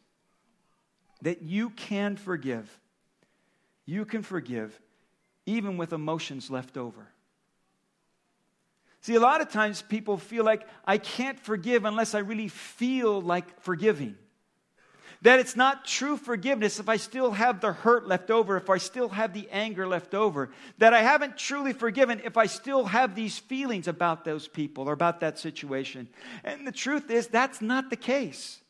that 1.20 1.42
you 1.42 1.70
can 1.70 2.16
forgive. 2.16 2.80
You 3.84 4.04
can 4.04 4.22
forgive 4.22 4.80
even 5.44 5.76
with 5.76 5.92
emotions 5.92 6.50
left 6.50 6.76
over. 6.76 7.08
See, 9.02 9.16
a 9.16 9.20
lot 9.20 9.40
of 9.40 9.50
times 9.50 9.82
people 9.82 10.16
feel 10.16 10.44
like 10.44 10.66
I 10.84 10.96
can't 10.96 11.38
forgive 11.38 11.84
unless 11.84 12.14
I 12.14 12.20
really 12.20 12.48
feel 12.48 13.20
like 13.20 13.60
forgiving. 13.60 14.16
That 15.22 15.38
it's 15.38 15.54
not 15.56 15.84
true 15.84 16.16
forgiveness 16.16 16.80
if 16.80 16.88
I 16.88 16.96
still 16.96 17.32
have 17.32 17.60
the 17.60 17.72
hurt 17.72 18.08
left 18.08 18.30
over, 18.30 18.56
if 18.56 18.70
I 18.70 18.78
still 18.78 19.08
have 19.08 19.32
the 19.32 19.48
anger 19.50 19.86
left 19.86 20.14
over. 20.14 20.50
That 20.78 20.94
I 20.94 21.02
haven't 21.02 21.36
truly 21.36 21.72
forgiven 21.72 22.20
if 22.24 22.36
I 22.36 22.46
still 22.46 22.84
have 22.86 23.14
these 23.14 23.38
feelings 23.38 23.86
about 23.86 24.24
those 24.24 24.48
people 24.48 24.88
or 24.88 24.92
about 24.92 25.20
that 25.20 25.38
situation. 25.38 26.08
And 26.44 26.66
the 26.66 26.72
truth 26.72 27.10
is, 27.10 27.26
that's 27.26 27.60
not 27.60 27.90
the 27.90 27.96
case. 27.96 28.60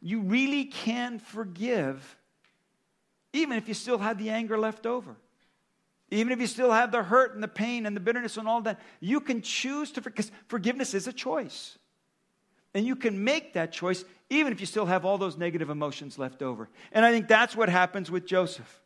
You 0.00 0.20
really 0.20 0.64
can 0.64 1.18
forgive 1.18 2.16
even 3.32 3.56
if 3.56 3.68
you 3.68 3.74
still 3.74 3.98
have 3.98 4.18
the 4.18 4.30
anger 4.30 4.58
left 4.58 4.86
over. 4.86 5.16
Even 6.10 6.32
if 6.32 6.40
you 6.40 6.46
still 6.46 6.72
have 6.72 6.90
the 6.90 7.02
hurt 7.02 7.34
and 7.34 7.42
the 7.42 7.48
pain 7.48 7.86
and 7.86 7.94
the 7.94 8.00
bitterness 8.00 8.36
and 8.36 8.48
all 8.48 8.60
that, 8.62 8.80
you 8.98 9.20
can 9.20 9.42
choose 9.42 9.92
to, 9.92 10.00
because 10.00 10.30
forgiveness 10.48 10.92
is 10.94 11.06
a 11.06 11.12
choice. 11.12 11.78
And 12.74 12.86
you 12.86 12.96
can 12.96 13.24
make 13.24 13.54
that 13.54 13.72
choice 13.72 14.04
even 14.28 14.52
if 14.52 14.60
you 14.60 14.66
still 14.66 14.86
have 14.86 15.04
all 15.04 15.18
those 15.18 15.36
negative 15.36 15.70
emotions 15.70 16.18
left 16.18 16.42
over. 16.42 16.68
And 16.92 17.04
I 17.04 17.10
think 17.10 17.28
that's 17.28 17.56
what 17.56 17.68
happens 17.68 18.10
with 18.10 18.26
Joseph. 18.26 18.80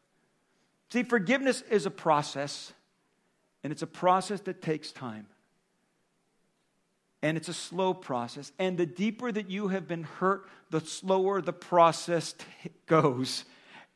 See, 0.90 1.02
forgiveness 1.02 1.62
is 1.70 1.86
a 1.86 1.90
process, 1.90 2.72
and 3.62 3.72
it's 3.72 3.82
a 3.82 3.86
process 3.86 4.40
that 4.42 4.62
takes 4.62 4.92
time. 4.92 5.26
And 7.22 7.36
it's 7.36 7.48
a 7.48 7.54
slow 7.54 7.94
process. 7.94 8.52
And 8.58 8.76
the 8.76 8.86
deeper 8.86 9.32
that 9.32 9.50
you 9.50 9.68
have 9.68 9.88
been 9.88 10.02
hurt, 10.04 10.46
the 10.70 10.80
slower 10.80 11.40
the 11.40 11.54
process 11.54 12.34
t- 12.34 12.70
goes. 12.86 13.44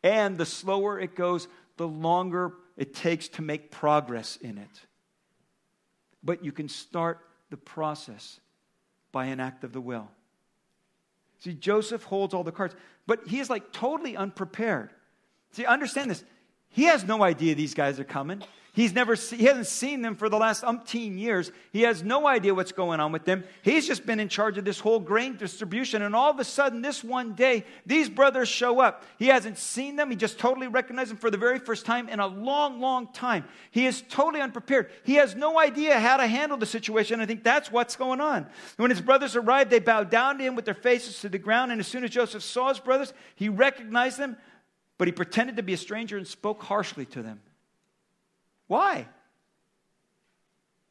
And 0.03 0.39
the 0.39 0.47
slower 0.47 0.99
it 0.99 1.15
goes, 1.15 1.47
the 1.77 1.87
longer 1.87 2.53
it 2.79 2.95
takes 2.95 3.29
to 3.29 3.43
make 3.43 3.71
progress 3.71 4.37
in 4.37 4.57
it. 4.57 4.87
But 6.23 6.45
you 6.45 6.53
can 6.53 6.69
start 6.69 7.19
the 7.51 7.57
process 7.57 8.41
by 9.13 9.27
an 9.27 9.41
act 9.41 9.65
of 9.65 9.73
the 9.73 9.81
will. 9.81 10.09
See, 11.41 11.55
Joseph 11.55 12.05
holds 12.05 12.35
all 12.35 12.45
the 12.45 12.53
cards, 12.53 12.75
but 13.07 13.27
he 13.27 13.41
is 13.41 13.51
like 13.51 13.73
totally 13.73 14.17
unprepared. 14.17 14.91
See, 15.53 15.67
understand 15.67 16.11
this. 16.11 16.25
He 16.69 16.85
has 16.85 17.05
no 17.05 17.23
idea 17.23 17.55
these 17.55 17.75
guys 17.75 17.99
are 17.99 18.05
coming. 18.05 18.43
He's 18.75 18.93
never 18.93 19.15
he 19.15 19.45
hasn't 19.47 19.67
seen 19.67 20.03
them 20.03 20.15
for 20.15 20.29
the 20.29 20.37
last 20.37 20.63
umpteen 20.63 21.19
years. 21.19 21.51
He 21.73 21.83
has 21.83 22.03
no 22.03 22.29
idea 22.29 22.55
what's 22.55 22.71
going 22.71 23.01
on 23.01 23.11
with 23.11 23.25
them. 23.25 23.43
He's 23.63 23.87
just 23.87 24.07
been 24.07 24.21
in 24.21 24.29
charge 24.29 24.57
of 24.57 24.65
this 24.65 24.79
whole 24.79 25.01
grain 25.01 25.37
distribution. 25.37 26.03
And 26.03 26.15
all 26.15 26.31
of 26.31 26.39
a 26.39 26.45
sudden, 26.45 26.81
this 26.81 27.03
one 27.03 27.35
day, 27.35 27.65
these 27.87 28.09
brothers 28.09 28.49
show 28.49 28.79
up. 28.79 29.05
He 29.19 29.27
hasn't 29.27 29.59
seen 29.59 29.97
them. 29.97 30.11
He 30.11 30.17
just 30.17 30.39
totally 30.39 30.69
recognized 30.69 31.11
them 31.11 31.17
for 31.17 31.31
the 31.31 31.39
very 31.39 31.59
first 31.59 31.87
time 31.87 32.09
in 32.09 32.21
a 32.21 32.27
long, 32.27 32.79
long 32.81 33.09
time. 33.13 33.45
He 33.71 33.87
is 33.87 34.03
totally 34.09 34.41
unprepared. 34.41 34.91
He 35.03 35.15
has 35.15 35.35
no 35.35 35.59
idea 35.59 35.99
how 35.99 36.19
to 36.19 36.27
handle 36.27 36.57
the 36.57 36.67
situation. 36.67 37.21
I 37.21 37.27
think 37.27 37.43
that's 37.43 37.73
what's 37.73 37.97
going 37.97 38.21
on. 38.21 38.47
When 38.77 38.91
his 38.91 39.01
brothers 39.01 39.35
arrived, 39.35 39.71
they 39.71 39.81
bowed 39.81 40.11
down 40.11 40.39
to 40.39 40.45
him 40.45 40.55
with 40.55 40.67
their 40.67 40.75
faces 40.75 41.21
to 41.23 41.29
the 41.29 41.39
ground. 41.39 41.73
And 41.73 41.81
as 41.81 41.89
soon 41.89 42.05
as 42.05 42.11
Joseph 42.11 42.45
saw 42.45 42.69
his 42.69 42.79
brothers, 42.79 43.13
he 43.35 43.49
recognized 43.49 44.19
them, 44.19 44.37
but 44.99 45.09
he 45.09 45.13
pretended 45.13 45.57
to 45.57 45.63
be 45.63 45.73
a 45.73 45.79
stranger 45.79 46.17
and 46.17 46.27
spoke 46.27 46.63
harshly 46.63 47.07
to 47.07 47.23
them. 47.23 47.41
Why? 48.69 49.09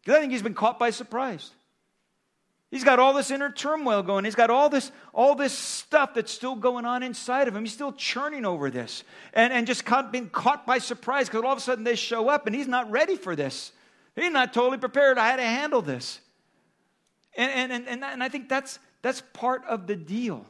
Because 0.02 0.18
I 0.18 0.20
think 0.20 0.34
he's 0.34 0.42
been 0.42 0.54
caught 0.54 0.78
by 0.78 0.90
surprise. 0.90 1.52
He's 2.70 2.84
got 2.84 3.00
all 3.00 3.14
this 3.14 3.32
inner 3.32 3.50
turmoil 3.50 4.04
going. 4.04 4.26
He's 4.26 4.36
got 4.36 4.50
all 4.50 4.70
this, 4.70 4.92
all 5.14 5.36
this 5.36 5.54
stuff 5.54 6.14
that's 6.14 6.32
still 6.32 6.56
going 6.56 6.86
on 6.86 7.02
inside 7.02 7.48
of 7.48 7.56
him. 7.56 7.64
He's 7.64 7.74
still 7.74 7.94
churning 7.94 8.46
over 8.46 8.70
this 8.70 9.06
and, 9.34 9.54
and 9.54 9.66
just 9.66 9.86
caught, 9.86 10.12
being 10.12 10.30
caught 10.30 10.66
by 10.66 10.80
surprise 10.80 11.30
because 11.30 11.44
all 11.44 11.54
of 11.54 11.58
a 11.58 11.62
sudden 11.62 11.86
they 11.86 11.96
show 11.96 12.28
up 12.28 12.46
and 12.46 12.54
he's 12.54 12.68
not 12.68 12.92
ready 12.92 13.16
for 13.16 13.38
this. 13.38 13.72
He's 14.16 14.32
not 14.32 14.54
totally 14.54 14.80
prepared 14.80 15.18
how 15.18 15.36
to 15.38 15.42
handle 15.42 15.82
this. 15.82 16.20
And, 17.38 17.72
and, 17.72 17.88
and, 17.88 18.04
and 18.04 18.24
I 18.24 18.28
think 18.28 18.50
that's, 18.50 18.80
that's 19.02 19.22
part 19.32 19.64
of 19.66 19.88
the 19.88 19.96
deal. 19.96 20.46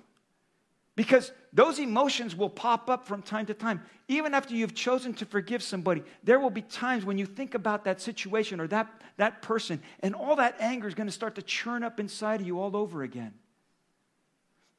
Because 0.95 1.31
those 1.57 1.79
emotions 1.79 2.35
will 2.35 2.51
pop 2.51 2.87
up 2.87 3.07
from 3.07 3.23
time 3.23 3.47
to 3.47 3.53
time. 3.55 3.81
Even 4.07 4.35
after 4.35 4.53
you've 4.53 4.75
chosen 4.75 5.15
to 5.15 5.25
forgive 5.25 5.63
somebody, 5.63 6.03
there 6.23 6.39
will 6.39 6.51
be 6.51 6.61
times 6.61 7.03
when 7.03 7.17
you 7.17 7.25
think 7.25 7.55
about 7.55 7.85
that 7.85 7.99
situation 7.99 8.59
or 8.59 8.67
that, 8.67 8.87
that 9.17 9.41
person, 9.41 9.81
and 10.01 10.13
all 10.13 10.35
that 10.35 10.55
anger 10.59 10.87
is 10.87 10.93
going 10.93 11.07
to 11.07 11.11
start 11.11 11.33
to 11.33 11.41
churn 11.41 11.83
up 11.83 11.99
inside 11.99 12.41
of 12.41 12.45
you 12.45 12.59
all 12.59 12.77
over 12.77 13.01
again. 13.01 13.33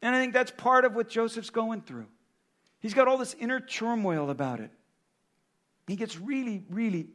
And 0.02 0.14
I 0.14 0.20
think 0.20 0.32
that's 0.32 0.52
part 0.52 0.84
of 0.84 0.94
what 0.94 1.08
Joseph's 1.08 1.50
going 1.50 1.80
through. 1.80 2.06
He's 2.78 2.94
got 2.94 3.08
all 3.08 3.18
this 3.18 3.34
inner 3.40 3.58
turmoil 3.58 4.30
about 4.30 4.60
it. 4.60 4.70
He 5.88 5.96
gets 5.96 6.16
really, 6.16 6.62
really 6.70 7.08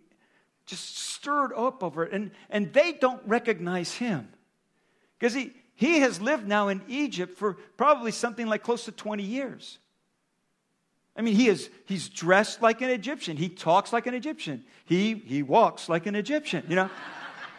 just 0.65 0.97
stirred 0.97 1.53
up 1.53 1.83
over 1.83 2.03
it, 2.03 2.11
and, 2.11 2.31
and 2.49 2.73
they 2.73 2.91
don't 2.91 3.25
recognize 3.25 3.93
him. 3.93 4.27
Because 5.17 5.33
he, 5.33 5.53
he 5.75 5.99
has 5.99 6.21
lived 6.21 6.47
now 6.47 6.67
in 6.67 6.81
Egypt 6.87 7.37
for 7.37 7.53
probably 7.77 8.11
something 8.11 8.47
like 8.47 8.63
close 8.63 8.85
to 8.85 8.91
20 8.91 9.23
years. 9.23 9.79
I 11.15 11.21
mean, 11.21 11.35
he 11.35 11.47
is, 11.47 11.69
he's 11.85 12.09
dressed 12.09 12.61
like 12.61 12.81
an 12.81 12.89
Egyptian. 12.89 13.37
He 13.37 13.49
talks 13.49 13.93
like 13.93 14.07
an 14.07 14.13
Egyptian. 14.13 14.63
He, 14.85 15.13
he 15.13 15.43
walks 15.43 15.87
like 15.89 16.05
an 16.05 16.15
Egyptian, 16.15 16.65
you 16.67 16.75
know? 16.75 16.89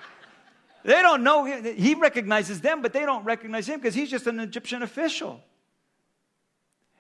they 0.85 1.03
don't 1.03 1.23
know, 1.23 1.45
him. 1.45 1.65
he 1.77 1.95
recognizes 1.95 2.61
them, 2.61 2.83
but 2.83 2.93
they 2.93 3.07
don't 3.07 3.25
recognize 3.25 3.69
him 3.69 3.79
because 3.79 3.95
he's 3.95 4.11
just 4.11 4.27
an 4.27 4.41
Egyptian 4.41 4.83
official. 4.83 5.41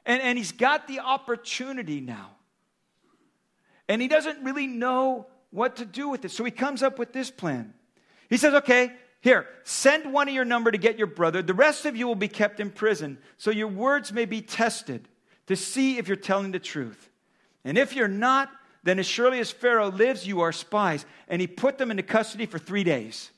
And, 0.06 0.22
and 0.22 0.38
he's 0.38 0.52
got 0.52 0.86
the 0.86 1.00
opportunity 1.00 2.00
now. 2.00 2.30
And 3.88 4.00
he 4.00 4.08
doesn't 4.08 4.42
really 4.44 4.66
know 4.66 5.26
what 5.50 5.76
to 5.76 5.84
do 5.84 6.08
with 6.08 6.24
it. 6.24 6.30
So 6.30 6.44
he 6.44 6.50
comes 6.50 6.82
up 6.82 6.98
with 6.98 7.12
this 7.12 7.30
plan. 7.30 7.74
He 8.28 8.36
says, 8.36 8.54
okay, 8.54 8.92
here, 9.24 9.46
send 9.62 10.12
one 10.12 10.28
of 10.28 10.34
your 10.34 10.44
number 10.44 10.70
to 10.70 10.76
get 10.76 10.98
your 10.98 11.06
brother. 11.06 11.40
The 11.40 11.54
rest 11.54 11.86
of 11.86 11.96
you 11.96 12.06
will 12.06 12.14
be 12.14 12.28
kept 12.28 12.60
in 12.60 12.70
prison, 12.70 13.16
so 13.38 13.50
your 13.50 13.68
words 13.68 14.12
may 14.12 14.26
be 14.26 14.42
tested 14.42 15.08
to 15.46 15.56
see 15.56 15.96
if 15.96 16.08
you're 16.08 16.16
telling 16.18 16.52
the 16.52 16.58
truth. 16.58 17.08
And 17.64 17.78
if 17.78 17.96
you're 17.96 18.06
not, 18.06 18.50
then 18.82 18.98
as 18.98 19.06
surely 19.06 19.40
as 19.40 19.50
Pharaoh 19.50 19.90
lives, 19.90 20.26
you 20.26 20.42
are 20.42 20.52
spies. 20.52 21.06
And 21.26 21.40
he 21.40 21.46
put 21.46 21.78
them 21.78 21.90
into 21.90 22.02
custody 22.02 22.44
for 22.44 22.58
three 22.58 22.84
days. 22.84 23.30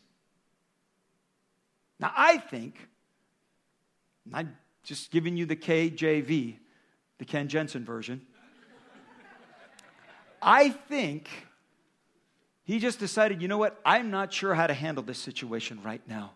Now, 2.00 2.12
I 2.16 2.38
think, 2.38 2.88
I'm 4.34 4.56
Just 4.82 5.12
giving 5.12 5.36
you 5.36 5.46
the 5.46 5.54
KJV, 5.54 6.56
the 7.18 7.24
Ken 7.24 7.46
Jensen 7.46 7.84
version. 7.84 8.22
I 10.42 10.70
think 10.70 11.28
he 12.66 12.80
just 12.80 12.98
decided, 12.98 13.40
you 13.40 13.46
know 13.48 13.58
what? 13.58 13.80
I'm 13.86 14.10
not 14.10 14.32
sure 14.32 14.52
how 14.52 14.66
to 14.66 14.74
handle 14.74 15.04
this 15.04 15.18
situation 15.18 15.80
right 15.84 16.02
now. 16.08 16.32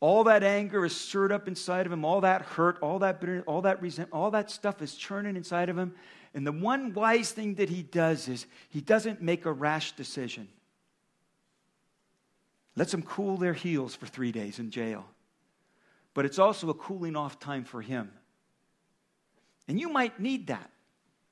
All 0.00 0.24
that 0.24 0.42
anger 0.42 0.84
is 0.84 0.96
stirred 0.96 1.30
up 1.30 1.46
inside 1.46 1.86
of 1.86 1.92
him, 1.92 2.04
all 2.04 2.22
that 2.22 2.42
hurt, 2.42 2.76
all 2.82 2.98
that 2.98 3.20
bitterness, 3.20 3.44
all 3.46 3.62
that 3.62 3.80
resentment, 3.80 4.20
all 4.20 4.32
that 4.32 4.50
stuff 4.50 4.82
is 4.82 4.96
churning 4.96 5.36
inside 5.36 5.68
of 5.68 5.78
him. 5.78 5.94
And 6.34 6.44
the 6.44 6.50
one 6.50 6.92
wise 6.92 7.30
thing 7.30 7.54
that 7.54 7.68
he 7.68 7.84
does 7.84 8.26
is 8.26 8.46
he 8.68 8.80
doesn't 8.80 9.22
make 9.22 9.46
a 9.46 9.52
rash 9.52 9.92
decision. 9.92 10.48
Lets 12.74 12.90
them 12.90 13.02
cool 13.02 13.36
their 13.36 13.54
heels 13.54 13.94
for 13.94 14.06
three 14.06 14.32
days 14.32 14.58
in 14.58 14.72
jail. 14.72 15.04
But 16.14 16.24
it's 16.24 16.40
also 16.40 16.68
a 16.68 16.74
cooling 16.74 17.14
off 17.14 17.38
time 17.38 17.62
for 17.62 17.80
him. 17.80 18.10
And 19.68 19.78
you 19.78 19.88
might 19.88 20.18
need 20.18 20.48
that. 20.48 20.71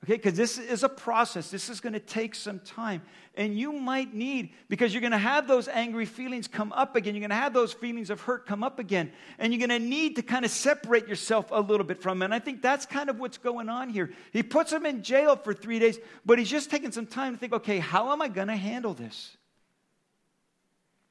Okay, 0.04 0.14
because 0.14 0.32
this 0.32 0.56
is 0.56 0.82
a 0.82 0.88
process. 0.88 1.50
This 1.50 1.68
is 1.68 1.80
going 1.80 1.92
to 1.92 2.00
take 2.00 2.34
some 2.34 2.58
time. 2.60 3.02
And 3.34 3.58
you 3.58 3.70
might 3.72 4.14
need, 4.14 4.50
because 4.68 4.94
you're 4.94 5.02
going 5.02 5.12
to 5.12 5.18
have 5.18 5.46
those 5.46 5.68
angry 5.68 6.06
feelings 6.06 6.48
come 6.48 6.72
up 6.72 6.96
again. 6.96 7.14
You're 7.14 7.20
going 7.20 7.30
to 7.30 7.36
have 7.36 7.52
those 7.52 7.74
feelings 7.74 8.08
of 8.08 8.22
hurt 8.22 8.46
come 8.46 8.64
up 8.64 8.78
again. 8.78 9.12
And 9.38 9.52
you're 9.52 9.66
going 9.66 9.78
to 9.78 9.86
need 9.86 10.16
to 10.16 10.22
kind 10.22 10.46
of 10.46 10.50
separate 10.50 11.06
yourself 11.06 11.48
a 11.50 11.60
little 11.60 11.84
bit 11.84 12.00
from 12.00 12.22
it. 12.22 12.24
And 12.26 12.34
I 12.34 12.38
think 12.38 12.62
that's 12.62 12.86
kind 12.86 13.10
of 13.10 13.20
what's 13.20 13.36
going 13.36 13.68
on 13.68 13.90
here. 13.90 14.10
He 14.32 14.42
puts 14.42 14.72
him 14.72 14.86
in 14.86 15.02
jail 15.02 15.36
for 15.36 15.52
three 15.52 15.78
days, 15.78 15.98
but 16.24 16.38
he's 16.38 16.50
just 16.50 16.70
taking 16.70 16.92
some 16.92 17.06
time 17.06 17.34
to 17.34 17.38
think 17.38 17.52
okay, 17.52 17.78
how 17.78 18.10
am 18.10 18.22
I 18.22 18.28
going 18.28 18.48
to 18.48 18.56
handle 18.56 18.94
this? 18.94 19.36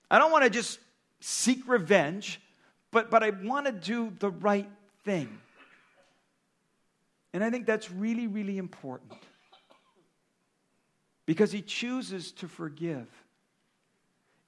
I 0.09 0.17
don't 0.17 0.31
want 0.31 0.45
to 0.45 0.49
just 0.49 0.79
seek 1.19 1.67
revenge, 1.67 2.41
but, 2.89 3.11
but 3.11 3.21
I 3.21 3.29
want 3.29 3.67
to 3.67 3.71
do 3.71 4.11
the 4.17 4.31
right 4.31 4.69
thing. 5.05 5.39
And 7.33 7.43
I 7.43 7.49
think 7.49 7.65
that's 7.65 7.91
really, 7.91 8.27
really 8.27 8.57
important. 8.57 9.13
Because 11.25 11.51
he 11.51 11.61
chooses 11.61 12.31
to 12.33 12.47
forgive, 12.47 13.07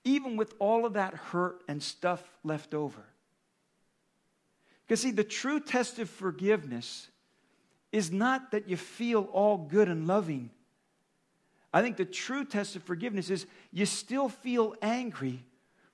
even 0.04 0.36
with 0.36 0.56
all 0.58 0.86
of 0.86 0.94
that 0.94 1.14
hurt 1.14 1.62
and 1.68 1.82
stuff 1.82 2.24
left 2.44 2.74
over. 2.74 3.04
Because, 4.88 5.02
see, 5.02 5.12
the 5.12 5.24
true 5.24 5.60
test 5.60 6.00
of 6.00 6.10
forgiveness 6.10 7.08
is 7.92 8.12
not 8.12 8.52
that 8.52 8.68
you 8.68 8.78
feel 8.78 9.30
all 9.32 9.58
good 9.58 9.88
and 9.90 10.08
loving. 10.08 10.50
I 11.74 11.82
think 11.82 11.98
the 11.98 12.06
true 12.06 12.46
test 12.46 12.76
of 12.76 12.84
forgiveness 12.84 13.30
is 13.30 13.46
you 13.72 13.86
still 13.86 14.28
feel 14.28 14.76
angry, 14.82 15.46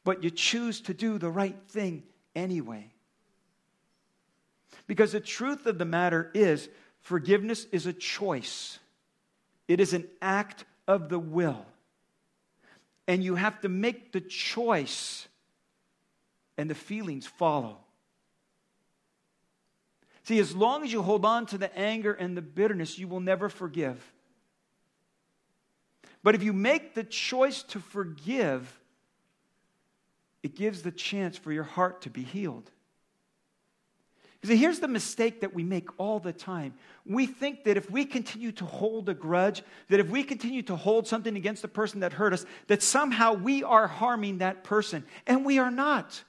but 0.04 0.24
you 0.24 0.30
choose 0.30 0.80
to 0.82 0.94
do 0.94 1.18
the 1.18 1.30
right 1.30 1.58
thing 1.70 2.04
anyway. 2.34 2.92
Because 4.88 5.12
the 5.12 5.20
truth 5.20 5.66
of 5.66 5.78
the 5.78 5.86
matter 5.86 6.32
is, 6.34 6.70
forgiveness 7.02 7.68
is 7.72 7.86
a 7.86 7.94
choice, 7.94 8.80
it 9.68 9.80
is 9.80 9.94
an 9.94 10.08
act 10.22 10.66
of 10.88 11.10
the 11.10 11.20
will. 11.20 11.66
And 13.10 13.24
you 13.24 13.36
have 13.36 13.62
to 13.62 13.70
make 13.70 14.12
the 14.12 14.22
choice, 14.22 15.28
and 16.58 16.70
the 16.70 16.76
feelings 16.76 17.26
follow. 17.26 17.78
See, 20.24 20.40
as 20.40 20.54
long 20.54 20.84
as 20.84 20.92
you 20.92 21.02
hold 21.02 21.24
on 21.24 21.46
to 21.48 21.58
the 21.58 21.74
anger 21.78 22.12
and 22.12 22.36
the 22.36 22.42
bitterness, 22.42 22.98
you 22.98 23.08
will 23.08 23.22
never 23.22 23.48
forgive. 23.48 24.04
But 26.22 26.36
if 26.36 26.44
you 26.44 26.52
make 26.52 26.96
the 26.96 27.06
choice 27.06 27.64
to 27.64 27.80
forgive, 27.80 28.78
it 30.44 30.56
gives 30.56 30.82
the 30.82 30.92
chance 30.92 31.38
for 31.38 31.54
your 31.54 31.64
heart 31.64 32.02
to 32.02 32.10
be 32.10 32.24
healed. 32.24 32.70
Because 34.42 34.60
here's 34.60 34.80
the 34.80 34.88
mistake 34.88 35.42
that 35.42 35.54
we 35.54 35.64
make 35.64 35.90
all 35.98 36.20
the 36.20 36.34
time. 36.34 36.74
We 37.06 37.26
think 37.26 37.64
that 37.64 37.78
if 37.78 37.90
we 37.90 38.06
continue 38.06 38.52
to 38.54 38.66
hold 38.66 39.10
a 39.10 39.14
grudge, 39.14 39.64
that 39.90 40.00
if 40.00 40.10
we 40.10 40.24
continue 40.24 40.62
to 40.64 40.76
hold 40.76 41.08
something 41.08 41.36
against 41.36 41.64
the 41.64 41.68
person 41.68 42.02
that 42.02 42.14
hurt 42.14 42.34
us, 42.34 42.46
that 42.68 42.84
somehow 42.84 43.34
we 43.34 43.64
are 43.64 43.88
harming 43.88 44.40
that 44.40 44.64
person. 44.64 45.04
And 45.26 45.46
we 45.46 45.58
are 45.58 45.72
not. 45.72 46.24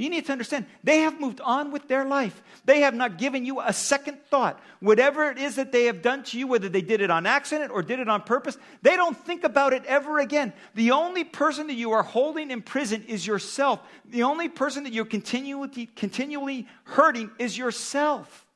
You 0.00 0.08
need 0.08 0.26
to 0.26 0.32
understand, 0.32 0.64
they 0.82 1.00
have 1.00 1.20
moved 1.20 1.40
on 1.42 1.72
with 1.72 1.86
their 1.86 2.06
life. 2.06 2.42
They 2.64 2.80
have 2.80 2.94
not 2.94 3.18
given 3.18 3.44
you 3.44 3.60
a 3.60 3.72
second 3.72 4.18
thought. 4.30 4.58
Whatever 4.80 5.30
it 5.30 5.36
is 5.36 5.56
that 5.56 5.72
they 5.72 5.84
have 5.84 6.00
done 6.00 6.22
to 6.24 6.38
you, 6.38 6.46
whether 6.46 6.70
they 6.70 6.80
did 6.80 7.02
it 7.02 7.10
on 7.10 7.26
accident 7.26 7.70
or 7.70 7.82
did 7.82 8.00
it 8.00 8.08
on 8.08 8.22
purpose, 8.22 8.56
they 8.80 8.96
don't 8.96 9.16
think 9.16 9.44
about 9.44 9.74
it 9.74 9.84
ever 9.84 10.18
again. 10.18 10.54
The 10.74 10.92
only 10.92 11.24
person 11.24 11.66
that 11.66 11.74
you 11.74 11.92
are 11.92 12.02
holding 12.02 12.50
in 12.50 12.62
prison 12.62 13.04
is 13.08 13.26
yourself. 13.26 13.80
The 14.06 14.22
only 14.22 14.48
person 14.48 14.84
that 14.84 14.94
you're 14.94 15.04
continually, 15.04 15.86
continually 15.94 16.66
hurting 16.84 17.30
is 17.38 17.58
yourself. 17.58 18.46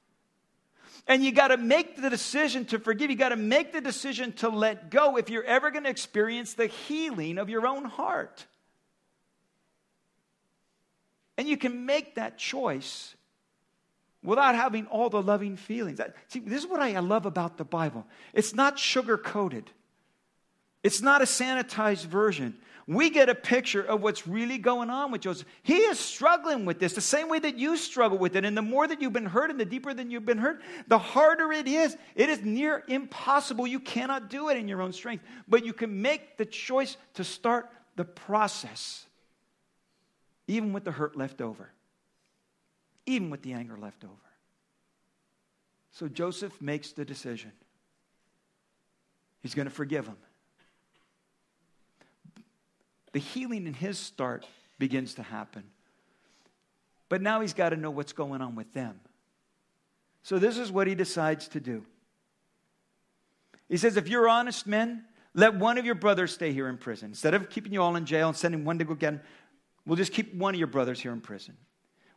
And 1.07 1.23
you 1.23 1.31
got 1.31 1.49
to 1.49 1.59
make 1.59 2.01
the 2.01 2.09
decision 2.09 2.65
to 2.67 2.79
forgive. 2.79 3.11
You 3.11 3.17
got 3.17 3.29
to 3.29 3.37
make 3.37 3.75
the 3.75 3.83
decision 3.83 4.33
to 4.35 4.49
let 4.49 4.91
go 4.91 5.19
if 5.19 5.29
you're 5.29 5.45
ever 5.45 5.71
going 5.71 5.85
to 5.85 5.91
experience 5.91 6.55
the 6.55 6.69
healing 6.69 7.37
of 7.37 7.51
your 7.51 7.67
own 7.67 7.85
heart. 7.85 8.47
And 11.37 11.49
you 11.49 11.57
can 11.57 11.87
make 11.87 12.15
that 12.15 12.39
choice 12.39 13.15
without 14.23 14.55
having 14.55 14.87
all 14.87 15.11
the 15.11 15.23
loving 15.23 15.57
feelings. 15.57 16.01
See, 16.29 16.41
this 16.41 16.65
is 16.65 16.69
what 16.69 16.81
I 16.81 16.99
love 17.01 17.27
about 17.27 17.59
the 17.59 17.65
Bible. 17.65 18.07
It's 18.33 18.55
not 18.55 18.79
sugar 18.79 19.19
coated, 19.19 19.71
it's 20.83 21.03
not 21.03 21.23
a 21.23 21.27
sanitized 21.27 22.07
version. 22.07 22.57
We 22.87 23.09
get 23.09 23.31
a 23.31 23.35
picture 23.35 23.83
of 23.83 24.03
what's 24.03 24.27
really 24.27 24.59
going 24.59 24.91
on 24.91 25.11
with 25.11 25.23
Joseph. 25.23 25.49
He 25.63 25.79
is 25.79 25.99
struggling 25.99 26.67
with 26.67 26.79
this 26.79 26.93
the 26.93 27.01
same 27.01 27.31
way 27.31 27.39
that 27.39 27.57
you 27.57 27.79
struggle 27.79 28.19
with 28.19 28.37
it. 28.37 28.45
And 28.45 28.55
the 28.55 28.61
more 28.61 28.87
that 28.87 29.01
you've 29.01 29.15
been 29.15 29.25
hurt 29.25 29.51
and 29.51 29.59
the 29.59 29.65
deeper 29.65 29.95
than 29.95 30.11
you've 30.11 30.27
been 30.27 30.37
hurt, 30.37 30.61
the 30.87 30.99
harder 30.99 31.51
it 31.51 31.67
is. 31.67 31.97
It 32.15 32.29
is 32.29 32.43
near 32.43 32.85
impossible. 32.87 33.67
You 33.67 33.81
cannot 33.81 34.29
do 34.29 34.51
it 34.51 34.59
in 34.59 34.69
your 34.69 34.83
own 34.83 34.93
strength. 34.93 35.25
But 35.49 35.65
you 35.65 35.73
can 35.73 36.03
make 36.03 36.37
the 36.37 36.45
choice 36.45 36.99
to 37.15 37.25
start 37.25 37.71
the 37.97 38.05
process 38.05 39.07
even 40.47 40.73
with 40.73 40.85
the 40.85 40.93
hurt 40.93 41.17
left 41.17 41.41
over, 41.41 41.71
even 43.07 43.31
with 43.31 43.43
the 43.43 43.53
anger 43.53 43.77
left 43.77 44.05
over. 44.05 44.13
So 45.93 46.09
Joseph 46.09 46.61
makes 46.61 46.93
the 46.93 47.05
decision. 47.05 47.53
He's 49.43 49.55
going 49.55 49.69
to 49.69 49.75
forgive 49.75 50.07
him. 50.07 50.17
The 53.13 53.21
healing 53.21 53.67
in 53.67 53.75
his 53.75 53.99
start 53.99 54.47
begins 54.79 55.15
to 55.15 55.23
happen. 55.23 55.65
But 57.09 57.23
now 57.23 57.41
he's 57.43 57.55
got 57.55 57.69
to 57.69 57.77
know 57.77 57.91
what's 57.91 58.13
going 58.13 58.41
on 58.41 58.57
with 58.57 58.73
them. 58.73 58.99
So 60.25 60.39
this 60.39 60.59
is 60.59 60.73
what 60.73 60.87
he 60.87 60.95
decides 60.95 61.47
to 61.49 61.61
do. 61.61 61.85
He 63.69 63.77
says, 63.77 63.97
If 63.97 64.09
you're 64.09 64.29
honest 64.29 64.67
men, 64.67 65.05
let 65.35 65.55
one 65.55 65.79
of 65.79 65.85
your 65.85 65.95
brothers 65.95 66.33
stay 66.33 66.53
here 66.53 66.69
in 66.69 66.79
prison. 66.79 67.11
Instead 67.11 67.35
of 67.35 67.51
keeping 67.51 67.73
you 67.73 67.83
all 67.83 67.95
in 67.97 68.07
jail 68.07 68.29
and 68.29 68.37
sending 68.37 68.65
one 68.65 68.79
to 68.79 68.85
go 68.85 68.95
get 68.95 69.15
him, 69.15 69.21
We'll 69.87 69.97
just 69.97 70.13
keep 70.13 70.35
one 70.35 70.55
of 70.55 70.59
your 70.59 70.67
brothers 70.67 71.01
here 71.01 71.13
in 71.13 71.21
prison. 71.21 71.57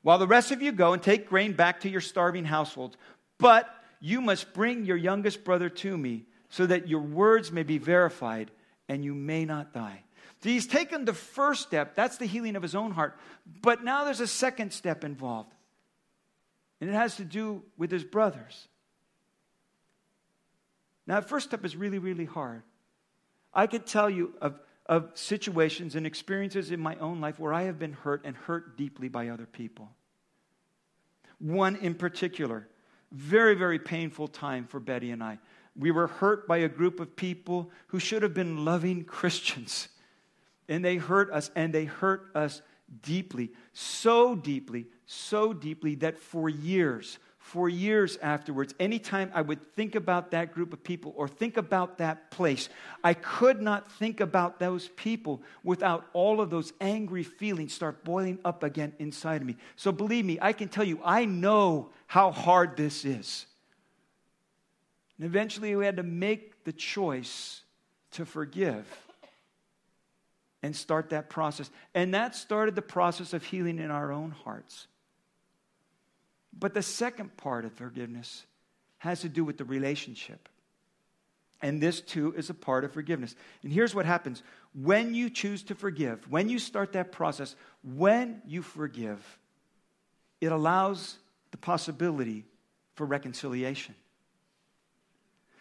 While 0.01 0.19
the 0.19 0.27
rest 0.27 0.51
of 0.51 0.61
you 0.61 0.71
go 0.71 0.93
and 0.93 1.01
take 1.01 1.27
grain 1.27 1.53
back 1.53 1.81
to 1.81 1.89
your 1.89 2.01
starving 2.01 2.45
households. 2.45 2.95
But 3.37 3.69
you 3.99 4.21
must 4.21 4.53
bring 4.53 4.85
your 4.85 4.97
youngest 4.97 5.43
brother 5.43 5.69
to 5.69 5.97
me 5.97 6.25
so 6.49 6.65
that 6.65 6.87
your 6.87 7.01
words 7.01 7.51
may 7.51 7.63
be 7.63 7.77
verified 7.77 8.51
and 8.87 9.03
you 9.03 9.13
may 9.13 9.43
not 9.43 9.73
die. 9.73 10.03
So 10.41 10.49
he's 10.49 10.67
taken 10.67 11.05
the 11.05 11.13
first 11.13 11.63
step, 11.63 11.95
that's 11.95 12.17
the 12.17 12.25
healing 12.25 12.55
of 12.55 12.61
his 12.61 12.75
own 12.75 12.91
heart. 12.91 13.17
But 13.61 13.83
now 13.83 14.05
there's 14.05 14.19
a 14.19 14.27
second 14.27 14.71
step 14.71 15.03
involved, 15.03 15.51
and 16.79 16.89
it 16.89 16.93
has 16.93 17.15
to 17.15 17.25
do 17.25 17.63
with 17.75 17.91
his 17.91 18.03
brothers. 18.03 18.67
Now, 21.07 21.21
the 21.21 21.27
first 21.27 21.47
step 21.47 21.65
is 21.65 21.75
really, 21.75 21.99
really 21.99 22.25
hard. 22.25 22.63
I 23.53 23.65
could 23.65 23.87
tell 23.87 24.09
you 24.09 24.35
of 24.41 24.59
of 24.87 25.11
situations 25.13 25.95
and 25.95 26.05
experiences 26.05 26.71
in 26.71 26.79
my 26.79 26.95
own 26.97 27.19
life 27.19 27.39
where 27.39 27.53
I 27.53 27.63
have 27.63 27.77
been 27.77 27.93
hurt 27.93 28.21
and 28.23 28.35
hurt 28.35 28.77
deeply 28.77 29.09
by 29.09 29.29
other 29.29 29.45
people. 29.45 29.89
One 31.39 31.75
in 31.75 31.93
particular, 31.93 32.67
very, 33.11 33.55
very 33.55 33.79
painful 33.79 34.27
time 34.29 34.65
for 34.65 34.79
Betty 34.79 35.11
and 35.11 35.23
I. 35.23 35.39
We 35.75 35.91
were 35.91 36.07
hurt 36.07 36.47
by 36.47 36.57
a 36.57 36.69
group 36.69 36.99
of 36.99 37.15
people 37.15 37.69
who 37.87 37.99
should 37.99 38.23
have 38.23 38.33
been 38.33 38.65
loving 38.65 39.03
Christians. 39.05 39.89
And 40.69 40.83
they 40.83 40.97
hurt 40.97 41.31
us, 41.31 41.51
and 41.55 41.73
they 41.73 41.85
hurt 41.85 42.31
us 42.35 42.61
deeply, 43.01 43.51
so 43.73 44.35
deeply, 44.35 44.87
so 45.05 45.53
deeply 45.53 45.95
that 45.95 46.17
for 46.17 46.49
years, 46.49 47.19
for 47.47 47.69
years 47.69 48.17
afterwards, 48.17 48.73
anytime 48.77 49.31
I 49.33 49.41
would 49.41 49.73
think 49.73 49.95
about 49.95 50.31
that 50.31 50.53
group 50.53 50.73
of 50.73 50.83
people 50.83 51.13
or 51.15 51.29
think 51.29 51.55
about 51.55 51.99
that 51.99 52.29
place, 52.29 52.67
I 53.05 53.13
could 53.13 53.61
not 53.61 53.89
think 53.89 54.19
about 54.19 54.59
those 54.59 54.89
people 54.89 55.41
without 55.63 56.07
all 56.11 56.41
of 56.41 56.49
those 56.49 56.73
angry 56.81 57.23
feelings 57.23 57.73
start 57.73 58.03
boiling 58.03 58.37
up 58.43 58.63
again 58.63 58.91
inside 58.99 59.39
of 59.39 59.47
me. 59.47 59.55
So 59.77 59.93
believe 59.93 60.25
me, 60.25 60.37
I 60.41 60.51
can 60.51 60.67
tell 60.67 60.83
you, 60.83 60.99
I 61.05 61.23
know 61.23 61.91
how 62.05 62.31
hard 62.31 62.75
this 62.75 63.05
is. 63.05 63.45
And 65.17 65.25
eventually 65.25 65.73
we 65.73 65.85
had 65.85 65.95
to 65.97 66.03
make 66.03 66.65
the 66.65 66.73
choice 66.73 67.61
to 68.11 68.25
forgive 68.25 68.85
and 70.61 70.75
start 70.75 71.11
that 71.11 71.29
process. 71.29 71.69
And 71.95 72.13
that 72.13 72.35
started 72.35 72.75
the 72.75 72.81
process 72.81 73.31
of 73.31 73.45
healing 73.45 73.79
in 73.79 73.89
our 73.89 74.11
own 74.11 74.31
hearts. 74.31 74.87
But 76.53 76.73
the 76.73 76.81
second 76.81 77.37
part 77.37 77.65
of 77.65 77.73
forgiveness 77.73 78.45
has 78.99 79.21
to 79.21 79.29
do 79.29 79.43
with 79.43 79.57
the 79.57 79.65
relationship. 79.65 80.49
And 81.61 81.81
this 81.81 82.01
too 82.01 82.33
is 82.35 82.49
a 82.49 82.53
part 82.53 82.83
of 82.83 82.91
forgiveness. 82.91 83.35
And 83.63 83.71
here's 83.71 83.95
what 83.95 84.05
happens 84.05 84.43
when 84.73 85.13
you 85.13 85.29
choose 85.29 85.63
to 85.63 85.75
forgive, 85.75 86.29
when 86.29 86.49
you 86.49 86.59
start 86.59 86.93
that 86.93 87.11
process, 87.11 87.55
when 87.83 88.41
you 88.45 88.61
forgive, 88.61 89.39
it 90.39 90.51
allows 90.51 91.17
the 91.51 91.57
possibility 91.57 92.45
for 92.93 93.05
reconciliation. 93.05 93.95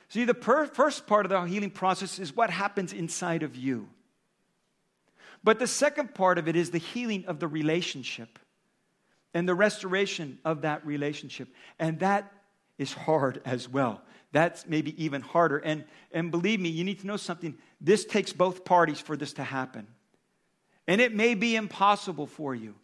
See, 0.08 0.24
the 0.24 0.34
per- 0.34 0.66
first 0.66 1.06
part 1.06 1.26
of 1.26 1.30
the 1.30 1.40
healing 1.44 1.70
process 1.70 2.18
is 2.18 2.36
what 2.36 2.50
happens 2.50 2.92
inside 2.92 3.42
of 3.42 3.56
you. 3.56 3.88
But 5.42 5.58
the 5.58 5.66
second 5.66 6.14
part 6.14 6.38
of 6.38 6.48
it 6.48 6.56
is 6.56 6.70
the 6.70 6.78
healing 6.78 7.24
of 7.26 7.40
the 7.40 7.48
relationship 7.48 8.38
and 9.36 9.46
the 9.46 9.54
restoration 9.54 10.38
of 10.46 10.62
that 10.62 10.86
relationship. 10.86 11.48
And 11.78 11.98
that 11.98 12.32
is 12.78 12.94
hard 12.94 13.42
as 13.44 13.68
well. 13.68 14.00
That's 14.32 14.66
maybe 14.66 15.04
even 15.04 15.20
harder. 15.20 15.58
And, 15.58 15.84
and 16.10 16.30
believe 16.30 16.58
me, 16.58 16.70
you 16.70 16.84
need 16.84 17.00
to 17.00 17.06
know 17.06 17.18
something. 17.18 17.54
This 17.78 18.06
takes 18.06 18.32
both 18.32 18.64
parties 18.64 18.98
for 18.98 19.14
this 19.14 19.34
to 19.34 19.44
happen. 19.44 19.88
And 20.86 21.02
it 21.02 21.14
may 21.14 21.34
be 21.34 21.54
impossible 21.54 22.26
for 22.26 22.54
you. 22.54 22.76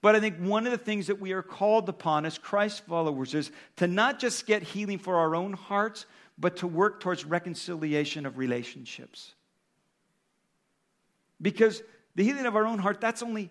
But 0.00 0.14
I 0.14 0.20
think 0.20 0.36
one 0.38 0.64
of 0.64 0.70
the 0.70 0.78
things 0.78 1.08
that 1.08 1.20
we 1.20 1.32
are 1.32 1.42
called 1.42 1.88
upon 1.88 2.24
as 2.24 2.38
Christ 2.38 2.86
followers 2.86 3.34
is 3.34 3.50
to 3.78 3.88
not 3.88 4.20
just 4.20 4.46
get 4.46 4.62
healing 4.62 4.98
for 4.98 5.16
our 5.16 5.34
own 5.34 5.54
hearts, 5.54 6.06
but 6.38 6.58
to 6.58 6.68
work 6.68 7.00
towards 7.00 7.24
reconciliation 7.24 8.26
of 8.26 8.38
relationships. 8.38 9.34
Because 11.42 11.82
the 12.14 12.22
healing 12.22 12.46
of 12.46 12.54
our 12.54 12.64
own 12.64 12.78
heart, 12.78 13.00
that's 13.00 13.24
only 13.24 13.50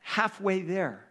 halfway 0.00 0.60
there. 0.60 1.06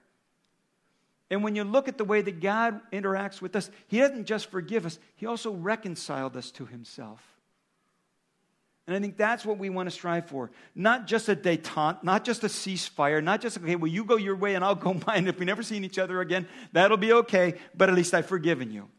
And 1.31 1.45
when 1.45 1.55
you 1.55 1.63
look 1.63 1.87
at 1.87 1.97
the 1.97 2.03
way 2.03 2.21
that 2.21 2.41
God 2.41 2.81
interacts 2.91 3.41
with 3.41 3.55
us, 3.55 3.71
He 3.87 3.99
doesn't 3.99 4.25
just 4.25 4.51
forgive 4.51 4.85
us, 4.85 4.99
He 5.15 5.25
also 5.25 5.53
reconciled 5.53 6.37
us 6.37 6.51
to 6.51 6.65
Himself. 6.65 7.25
And 8.85 8.95
I 8.95 8.99
think 8.99 9.15
that's 9.15 9.45
what 9.45 9.57
we 9.57 9.69
want 9.69 9.87
to 9.87 9.91
strive 9.91 10.25
for. 10.25 10.51
Not 10.75 11.07
just 11.07 11.29
a 11.29 11.35
detente, 11.35 12.03
not 12.03 12.25
just 12.25 12.43
a 12.43 12.47
ceasefire, 12.47 13.23
not 13.23 13.39
just, 13.39 13.57
okay, 13.57 13.77
well, 13.77 13.89
you 13.89 14.03
go 14.03 14.17
your 14.17 14.35
way 14.35 14.55
and 14.55 14.65
I'll 14.65 14.75
go 14.75 14.93
mine. 15.07 15.27
If 15.27 15.39
we 15.39 15.45
never 15.45 15.63
see 15.63 15.77
each 15.77 15.97
other 15.97 16.19
again, 16.19 16.47
that'll 16.73 16.97
be 16.97 17.13
okay, 17.13 17.55
but 17.73 17.87
at 17.87 17.95
least 17.95 18.13
I've 18.13 18.25
forgiven 18.25 18.71
you. 18.71 18.89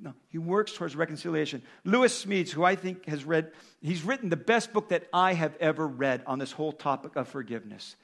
No, 0.00 0.14
he 0.30 0.38
works 0.38 0.72
towards 0.72 0.96
reconciliation. 0.96 1.62
Lewis 1.84 2.24
Smedes, 2.24 2.50
who 2.50 2.64
I 2.64 2.74
think 2.74 3.06
has 3.06 3.24
read, 3.24 3.52
he's 3.82 4.02
written 4.02 4.30
the 4.30 4.36
best 4.36 4.72
book 4.72 4.88
that 4.88 5.06
I 5.12 5.34
have 5.34 5.54
ever 5.60 5.86
read 5.86 6.22
on 6.26 6.38
this 6.38 6.50
whole 6.50 6.72
topic 6.72 7.14
of 7.14 7.28
forgiveness. 7.28 7.94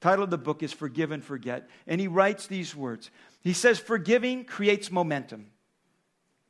Title 0.00 0.24
of 0.24 0.30
the 0.30 0.38
book 0.38 0.62
is 0.62 0.72
Forgive 0.72 1.12
and 1.12 1.22
Forget. 1.22 1.68
And 1.86 2.00
he 2.00 2.08
writes 2.08 2.46
these 2.46 2.74
words 2.74 3.10
He 3.42 3.52
says, 3.52 3.78
Forgiving 3.78 4.44
creates 4.44 4.90
momentum 4.90 5.46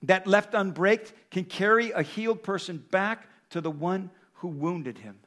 that, 0.03 0.27
left 0.27 0.53
unbraked, 0.53 1.13
can 1.31 1.45
carry 1.45 1.91
a 1.91 2.03
healed 2.03 2.43
person 2.43 2.83
back 2.91 3.29
to 3.51 3.61
the 3.61 3.71
one 3.71 4.11
who 4.35 4.49
wounded 4.49 4.99
him. 4.99 5.19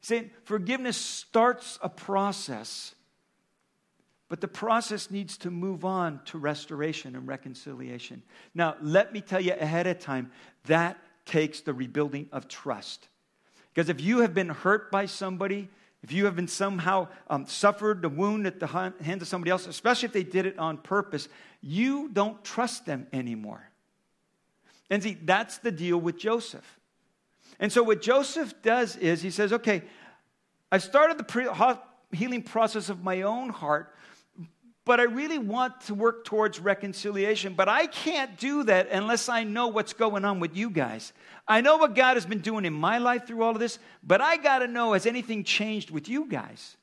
Saying 0.00 0.30
forgiveness 0.44 0.96
starts 0.96 1.78
a 1.82 1.88
process, 1.88 2.94
but 4.28 4.40
the 4.40 4.48
process 4.48 5.10
needs 5.10 5.36
to 5.38 5.50
move 5.50 5.84
on 5.84 6.20
to 6.26 6.38
restoration 6.38 7.14
and 7.14 7.28
reconciliation. 7.28 8.22
Now, 8.54 8.76
let 8.80 9.12
me 9.12 9.20
tell 9.20 9.40
you 9.40 9.52
ahead 9.52 9.86
of 9.86 10.00
time 10.00 10.32
that 10.64 10.98
takes 11.24 11.60
the 11.60 11.72
rebuilding 11.72 12.28
of 12.32 12.48
trust. 12.48 13.08
Because 13.72 13.88
if 13.88 14.00
you 14.00 14.20
have 14.20 14.34
been 14.34 14.48
hurt 14.48 14.90
by 14.90 15.06
somebody, 15.06 15.68
if 16.02 16.10
you 16.10 16.24
have 16.24 16.34
been 16.34 16.48
somehow 16.48 17.08
um, 17.28 17.46
suffered 17.46 18.04
a 18.04 18.08
wound 18.08 18.46
at 18.46 18.58
the 18.58 18.66
hands 18.66 19.22
of 19.22 19.28
somebody 19.28 19.50
else, 19.50 19.66
especially 19.66 20.06
if 20.06 20.12
they 20.12 20.24
did 20.24 20.46
it 20.46 20.58
on 20.58 20.78
purpose, 20.78 21.28
you 21.60 22.08
don't 22.12 22.42
trust 22.44 22.86
them 22.86 23.06
anymore. 23.12 23.70
And 24.90 25.02
see, 25.02 25.16
that's 25.22 25.58
the 25.58 25.70
deal 25.70 25.98
with 25.98 26.18
Joseph. 26.18 26.80
And 27.60 27.72
so, 27.72 27.82
what 27.82 28.02
Joseph 28.02 28.60
does 28.62 28.96
is 28.96 29.22
he 29.22 29.30
says, 29.30 29.52
Okay, 29.52 29.82
I 30.72 30.78
started 30.78 31.18
the 31.18 31.24
pre- 31.24 31.46
healing 32.12 32.42
process 32.42 32.88
of 32.88 33.04
my 33.04 33.22
own 33.22 33.50
heart, 33.50 33.94
but 34.84 34.98
I 34.98 35.04
really 35.04 35.38
want 35.38 35.80
to 35.82 35.94
work 35.94 36.24
towards 36.24 36.58
reconciliation. 36.58 37.54
But 37.54 37.68
I 37.68 37.86
can't 37.86 38.36
do 38.36 38.64
that 38.64 38.88
unless 38.90 39.28
I 39.28 39.44
know 39.44 39.68
what's 39.68 39.92
going 39.92 40.24
on 40.24 40.40
with 40.40 40.56
you 40.56 40.70
guys. 40.70 41.12
I 41.46 41.60
know 41.60 41.76
what 41.76 41.94
God 41.94 42.14
has 42.14 42.26
been 42.26 42.40
doing 42.40 42.64
in 42.64 42.72
my 42.72 42.98
life 42.98 43.26
through 43.26 43.42
all 43.42 43.52
of 43.52 43.60
this, 43.60 43.78
but 44.02 44.20
I 44.20 44.36
got 44.36 44.60
to 44.60 44.66
know 44.66 44.92
has 44.92 45.06
anything 45.06 45.44
changed 45.44 45.90
with 45.90 46.08
you 46.08 46.26
guys? 46.28 46.76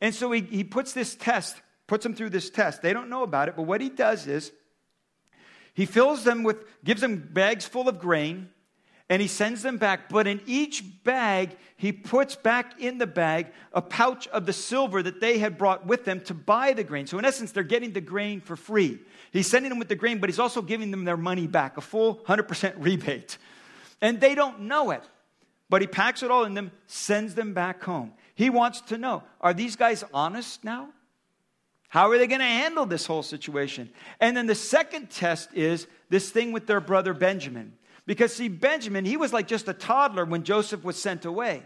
And 0.00 0.14
so 0.14 0.30
he, 0.32 0.42
he 0.42 0.64
puts 0.64 0.92
this 0.92 1.14
test, 1.14 1.56
puts 1.86 2.02
them 2.02 2.14
through 2.14 2.30
this 2.30 2.50
test. 2.50 2.82
They 2.82 2.92
don't 2.92 3.08
know 3.08 3.22
about 3.22 3.48
it, 3.48 3.56
but 3.56 3.62
what 3.62 3.80
he 3.80 3.90
does 3.90 4.26
is 4.26 4.52
he 5.72 5.86
fills 5.86 6.24
them 6.24 6.42
with, 6.42 6.64
gives 6.84 7.00
them 7.00 7.28
bags 7.32 7.64
full 7.66 7.88
of 7.88 7.98
grain 7.98 8.50
and 9.10 9.20
he 9.20 9.28
sends 9.28 9.62
them 9.62 9.76
back. 9.76 10.08
But 10.08 10.26
in 10.26 10.40
each 10.46 10.82
bag, 11.04 11.56
he 11.76 11.92
puts 11.92 12.36
back 12.36 12.80
in 12.80 12.98
the 12.98 13.06
bag 13.06 13.48
a 13.72 13.82
pouch 13.82 14.26
of 14.28 14.46
the 14.46 14.52
silver 14.52 15.02
that 15.02 15.20
they 15.20 15.38
had 15.38 15.58
brought 15.58 15.86
with 15.86 16.04
them 16.04 16.20
to 16.22 16.34
buy 16.34 16.72
the 16.72 16.84
grain. 16.84 17.06
So, 17.06 17.18
in 17.18 17.24
essence, 17.24 17.52
they're 17.52 17.62
getting 17.62 17.92
the 17.92 18.00
grain 18.00 18.40
for 18.40 18.56
free. 18.56 18.98
He's 19.32 19.48
sending 19.48 19.68
them 19.68 19.78
with 19.78 19.88
the 19.88 19.96
grain, 19.96 20.18
but 20.18 20.28
he's 20.28 20.38
also 20.38 20.62
giving 20.62 20.90
them 20.90 21.04
their 21.04 21.16
money 21.16 21.46
back, 21.46 21.76
a 21.76 21.80
full 21.80 22.16
100% 22.26 22.74
rebate. 22.78 23.36
And 24.00 24.20
they 24.20 24.34
don't 24.34 24.62
know 24.62 24.90
it. 24.90 25.02
But 25.68 25.80
he 25.80 25.86
packs 25.86 26.22
it 26.22 26.30
all 26.30 26.44
in 26.44 26.54
them, 26.54 26.70
sends 26.86 27.34
them 27.34 27.54
back 27.54 27.82
home. 27.82 28.12
He 28.34 28.50
wants 28.50 28.80
to 28.82 28.98
know 28.98 29.22
are 29.40 29.54
these 29.54 29.76
guys 29.76 30.04
honest 30.12 30.64
now? 30.64 30.88
How 31.88 32.10
are 32.10 32.18
they 32.18 32.26
going 32.26 32.40
to 32.40 32.44
handle 32.44 32.86
this 32.86 33.06
whole 33.06 33.22
situation? 33.22 33.88
And 34.18 34.36
then 34.36 34.46
the 34.46 34.54
second 34.56 35.10
test 35.10 35.50
is 35.54 35.86
this 36.10 36.30
thing 36.30 36.50
with 36.50 36.66
their 36.66 36.80
brother 36.80 37.14
Benjamin. 37.14 37.74
Because, 38.06 38.34
see, 38.34 38.48
Benjamin, 38.48 39.04
he 39.04 39.16
was 39.16 39.32
like 39.32 39.48
just 39.48 39.68
a 39.68 39.72
toddler 39.72 40.24
when 40.24 40.44
Joseph 40.44 40.84
was 40.84 41.00
sent 41.00 41.24
away. 41.24 41.62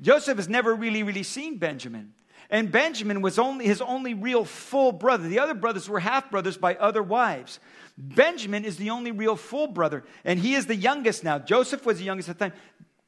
Joseph 0.00 0.36
has 0.36 0.48
never 0.48 0.74
really, 0.74 1.02
really 1.02 1.22
seen 1.22 1.58
Benjamin. 1.58 2.14
And 2.50 2.70
Benjamin 2.70 3.22
was 3.22 3.38
only 3.38 3.66
his 3.66 3.80
only 3.80 4.12
real 4.12 4.44
full 4.44 4.92
brother. 4.92 5.26
The 5.26 5.38
other 5.38 5.54
brothers 5.54 5.88
were 5.88 6.00
half 6.00 6.30
brothers 6.30 6.56
by 6.56 6.74
other 6.74 7.02
wives. 7.02 7.58
Benjamin 7.96 8.64
is 8.64 8.76
the 8.76 8.90
only 8.90 9.10
real 9.10 9.36
full 9.36 9.66
brother, 9.66 10.04
and 10.24 10.38
he 10.38 10.54
is 10.54 10.66
the 10.66 10.74
youngest 10.74 11.24
now. 11.24 11.38
Joseph 11.38 11.86
was 11.86 11.98
the 11.98 12.04
youngest 12.04 12.28
at 12.28 12.38
the 12.38 12.48
time. 12.48 12.58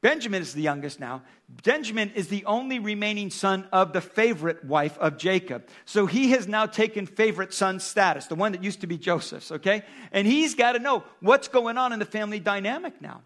Benjamin 0.01 0.41
is 0.41 0.53
the 0.53 0.61
youngest 0.61 0.99
now. 0.99 1.23
Benjamin 1.63 2.11
is 2.15 2.27
the 2.27 2.45
only 2.45 2.79
remaining 2.79 3.29
son 3.29 3.67
of 3.71 3.93
the 3.93 4.01
favorite 4.01 4.63
wife 4.63 4.97
of 4.99 5.17
Jacob. 5.17 5.67
So 5.85 6.05
he 6.05 6.31
has 6.31 6.47
now 6.47 6.65
taken 6.65 7.05
favorite 7.05 7.53
son 7.53 7.79
status, 7.79 8.27
the 8.27 8.35
one 8.35 8.51
that 8.51 8.63
used 8.63 8.81
to 8.81 8.87
be 8.87 8.97
Joseph's, 8.97 9.51
okay? 9.51 9.83
And 10.11 10.27
he's 10.27 10.53
got 10.53 10.73
to 10.73 10.79
know 10.79 11.03
what's 11.21 11.47
going 11.47 11.77
on 11.77 11.91
in 11.91 11.99
the 11.99 12.05
family 12.05 12.39
dynamic 12.39 13.01
now. 13.01 13.21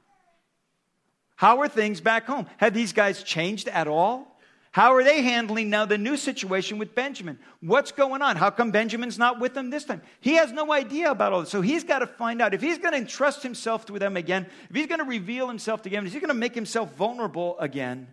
How 1.36 1.62
are 1.62 1.70
things 1.70 2.02
back 2.02 2.26
home? 2.26 2.48
Have 2.58 2.74
these 2.74 2.94
guys 2.94 3.24
changed 3.24 3.68
at 3.68 3.88
all? 3.88 4.29
How 4.72 4.94
are 4.94 5.04
they 5.04 5.24
handling 5.24 5.72
now 5.72 5.86
the 5.86 5.98
new 5.98 6.16
situation 6.16 6.78
with 6.78 6.94
Benjamin? 6.94 7.40
What's 7.60 7.92
going 7.92 8.22
on? 8.22 8.36
How 8.36 8.52
come 8.52 8.70
Benjamin's 8.70 9.18
not 9.18 9.40
with 9.40 9.56
them 9.56 9.72
this 9.72 9.84
time? 9.84 10.02
He 10.20 10.36
has 10.36 10.52
no 10.52 10.72
idea 10.72 11.10
about 11.10 11.34
all 11.34 11.40
this. 11.40 11.50
So 11.50 11.62
he's 11.62 11.84
got 11.84 12.00
to 12.00 12.08
find 12.08 12.40
out. 12.40 12.54
If 12.54 12.62
he's 12.62 12.78
going 12.78 12.92
to 12.92 13.00
entrust 13.00 13.42
himself 13.42 13.88
to 13.88 13.98
them 13.98 14.16
again, 14.16 14.46
if 14.70 14.76
he's 14.76 14.86
going 14.86 15.00
to 15.00 15.06
reveal 15.06 15.48
himself 15.48 15.82
to 15.84 15.90
them, 15.90 16.06
if 16.06 16.14
he's 16.14 16.22
going 16.22 16.30
to 16.30 16.36
make 16.36 16.54
himself 16.54 16.94
vulnerable 16.96 17.58
again 17.60 18.08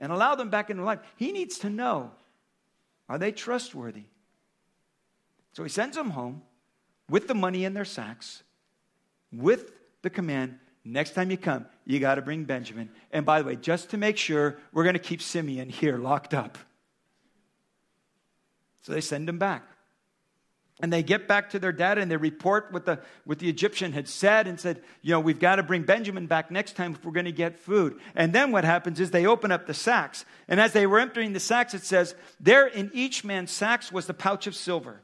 and 0.00 0.10
allow 0.10 0.34
them 0.34 0.50
back 0.50 0.68
into 0.68 0.82
life, 0.82 0.98
he 1.16 1.30
needs 1.30 1.58
to 1.58 1.70
know 1.70 2.10
are 3.08 3.18
they 3.18 3.32
trustworthy? 3.32 4.04
So 5.52 5.62
he 5.62 5.68
sends 5.68 5.96
them 5.96 6.10
home 6.10 6.42
with 7.08 7.28
the 7.28 7.34
money 7.34 7.64
in 7.64 7.74
their 7.74 7.84
sacks, 7.84 8.42
with 9.32 9.72
the 10.02 10.10
command 10.10 10.58
Next 10.84 11.10
time 11.10 11.30
you 11.30 11.36
come, 11.36 11.66
you 11.90 11.98
got 11.98 12.14
to 12.14 12.22
bring 12.22 12.44
Benjamin. 12.44 12.88
And 13.10 13.26
by 13.26 13.42
the 13.42 13.48
way, 13.48 13.56
just 13.56 13.90
to 13.90 13.96
make 13.96 14.16
sure, 14.16 14.56
we're 14.72 14.84
going 14.84 14.94
to 14.94 15.00
keep 15.00 15.20
Simeon 15.20 15.68
here 15.68 15.98
locked 15.98 16.34
up. 16.34 16.56
So 18.82 18.92
they 18.92 19.00
send 19.00 19.28
him 19.28 19.38
back. 19.38 19.66
And 20.82 20.90
they 20.92 21.02
get 21.02 21.28
back 21.28 21.50
to 21.50 21.58
their 21.58 21.72
dad 21.72 21.98
and 21.98 22.10
they 22.10 22.16
report 22.16 22.68
what 22.70 22.86
the, 22.86 23.00
what 23.24 23.38
the 23.38 23.48
Egyptian 23.50 23.92
had 23.92 24.08
said 24.08 24.46
and 24.46 24.58
said, 24.58 24.82
you 25.02 25.10
know, 25.10 25.20
we've 25.20 25.40
got 25.40 25.56
to 25.56 25.62
bring 25.62 25.82
Benjamin 25.82 26.26
back 26.26 26.50
next 26.50 26.74
time 26.76 26.92
if 26.94 27.04
we're 27.04 27.12
going 27.12 27.26
to 27.26 27.32
get 27.32 27.58
food. 27.58 27.98
And 28.14 28.32
then 28.32 28.50
what 28.50 28.64
happens 28.64 28.98
is 28.98 29.10
they 29.10 29.26
open 29.26 29.52
up 29.52 29.66
the 29.66 29.74
sacks. 29.74 30.24
And 30.48 30.58
as 30.58 30.72
they 30.72 30.86
were 30.86 31.00
emptying 31.00 31.34
the 31.34 31.40
sacks, 31.40 31.74
it 31.74 31.82
says, 31.82 32.14
there 32.38 32.66
in 32.66 32.90
each 32.94 33.24
man's 33.24 33.50
sacks 33.50 33.92
was 33.92 34.06
the 34.06 34.14
pouch 34.14 34.46
of 34.46 34.54
silver. 34.54 35.02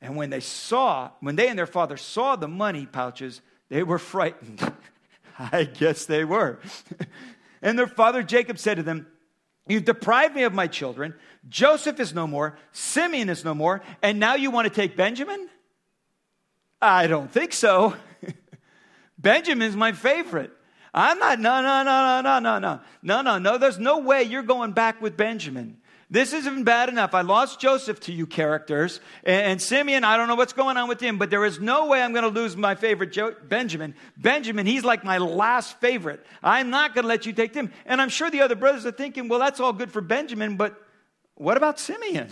And 0.00 0.16
when 0.16 0.30
they 0.30 0.40
saw, 0.40 1.10
when 1.20 1.36
they 1.36 1.48
and 1.48 1.58
their 1.58 1.66
father 1.66 1.96
saw 1.96 2.34
the 2.34 2.48
money 2.48 2.86
pouches, 2.86 3.42
they 3.68 3.82
were 3.82 3.98
frightened. 3.98 4.60
I 5.52 5.64
guess 5.64 6.06
they 6.06 6.24
were. 6.24 6.60
and 7.62 7.78
their 7.78 7.86
father 7.86 8.22
Jacob 8.22 8.58
said 8.58 8.76
to 8.76 8.82
them, 8.82 9.06
You've 9.68 9.84
deprived 9.84 10.34
me 10.34 10.44
of 10.44 10.54
my 10.54 10.68
children. 10.68 11.14
Joseph 11.48 11.98
is 11.98 12.14
no 12.14 12.28
more. 12.28 12.56
Simeon 12.70 13.28
is 13.28 13.44
no 13.44 13.52
more. 13.52 13.82
And 14.00 14.20
now 14.20 14.36
you 14.36 14.52
want 14.52 14.68
to 14.68 14.72
take 14.72 14.96
Benjamin? 14.96 15.48
I 16.80 17.08
don't 17.08 17.30
think 17.30 17.52
so. 17.52 17.96
Benjamin's 19.18 19.74
my 19.74 19.90
favorite. 19.90 20.52
I'm 20.94 21.18
not, 21.18 21.40
no, 21.40 21.60
no, 21.62 21.82
no, 21.82 22.22
no, 22.22 22.22
no, 22.22 22.38
no, 22.38 22.58
no, 22.58 22.80
no, 23.02 23.22
no, 23.22 23.38
no. 23.38 23.58
There's 23.58 23.78
no 23.78 23.98
way 23.98 24.22
you're 24.22 24.42
going 24.42 24.72
back 24.72 25.02
with 25.02 25.16
Benjamin. 25.16 25.78
This 26.08 26.32
isn't 26.32 26.62
bad 26.62 26.88
enough. 26.88 27.14
I 27.14 27.22
lost 27.22 27.58
Joseph 27.58 27.98
to 28.00 28.12
you 28.12 28.26
characters. 28.26 29.00
And, 29.24 29.60
Simeon, 29.60 30.04
I 30.04 30.16
don't 30.16 30.28
know 30.28 30.36
what's 30.36 30.52
going 30.52 30.76
on 30.76 30.88
with 30.88 31.00
him, 31.00 31.18
but 31.18 31.30
there 31.30 31.44
is 31.44 31.58
no 31.58 31.86
way 31.86 32.00
I'm 32.00 32.12
going 32.12 32.22
to 32.22 32.40
lose 32.40 32.56
my 32.56 32.76
favorite 32.76 33.10
jo- 33.10 33.34
Benjamin. 33.42 33.96
Benjamin, 34.16 34.66
he's 34.66 34.84
like 34.84 35.02
my 35.02 35.18
last 35.18 35.80
favorite. 35.80 36.24
I'm 36.44 36.70
not 36.70 36.94
going 36.94 37.02
to 37.02 37.08
let 37.08 37.26
you 37.26 37.32
take 37.32 37.54
him. 37.54 37.72
And 37.86 38.00
I'm 38.00 38.08
sure 38.08 38.30
the 38.30 38.42
other 38.42 38.54
brothers 38.54 38.86
are 38.86 38.92
thinking, 38.92 39.28
well, 39.28 39.40
that's 39.40 39.58
all 39.58 39.72
good 39.72 39.90
for 39.90 40.00
Benjamin, 40.00 40.56
but 40.56 40.80
what 41.34 41.56
about 41.56 41.80
Simeon? 41.80 42.28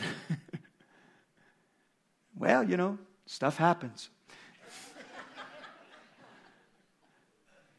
well, 2.36 2.62
you 2.62 2.76
know, 2.76 2.98
stuff 3.26 3.56
happens. 3.56 4.08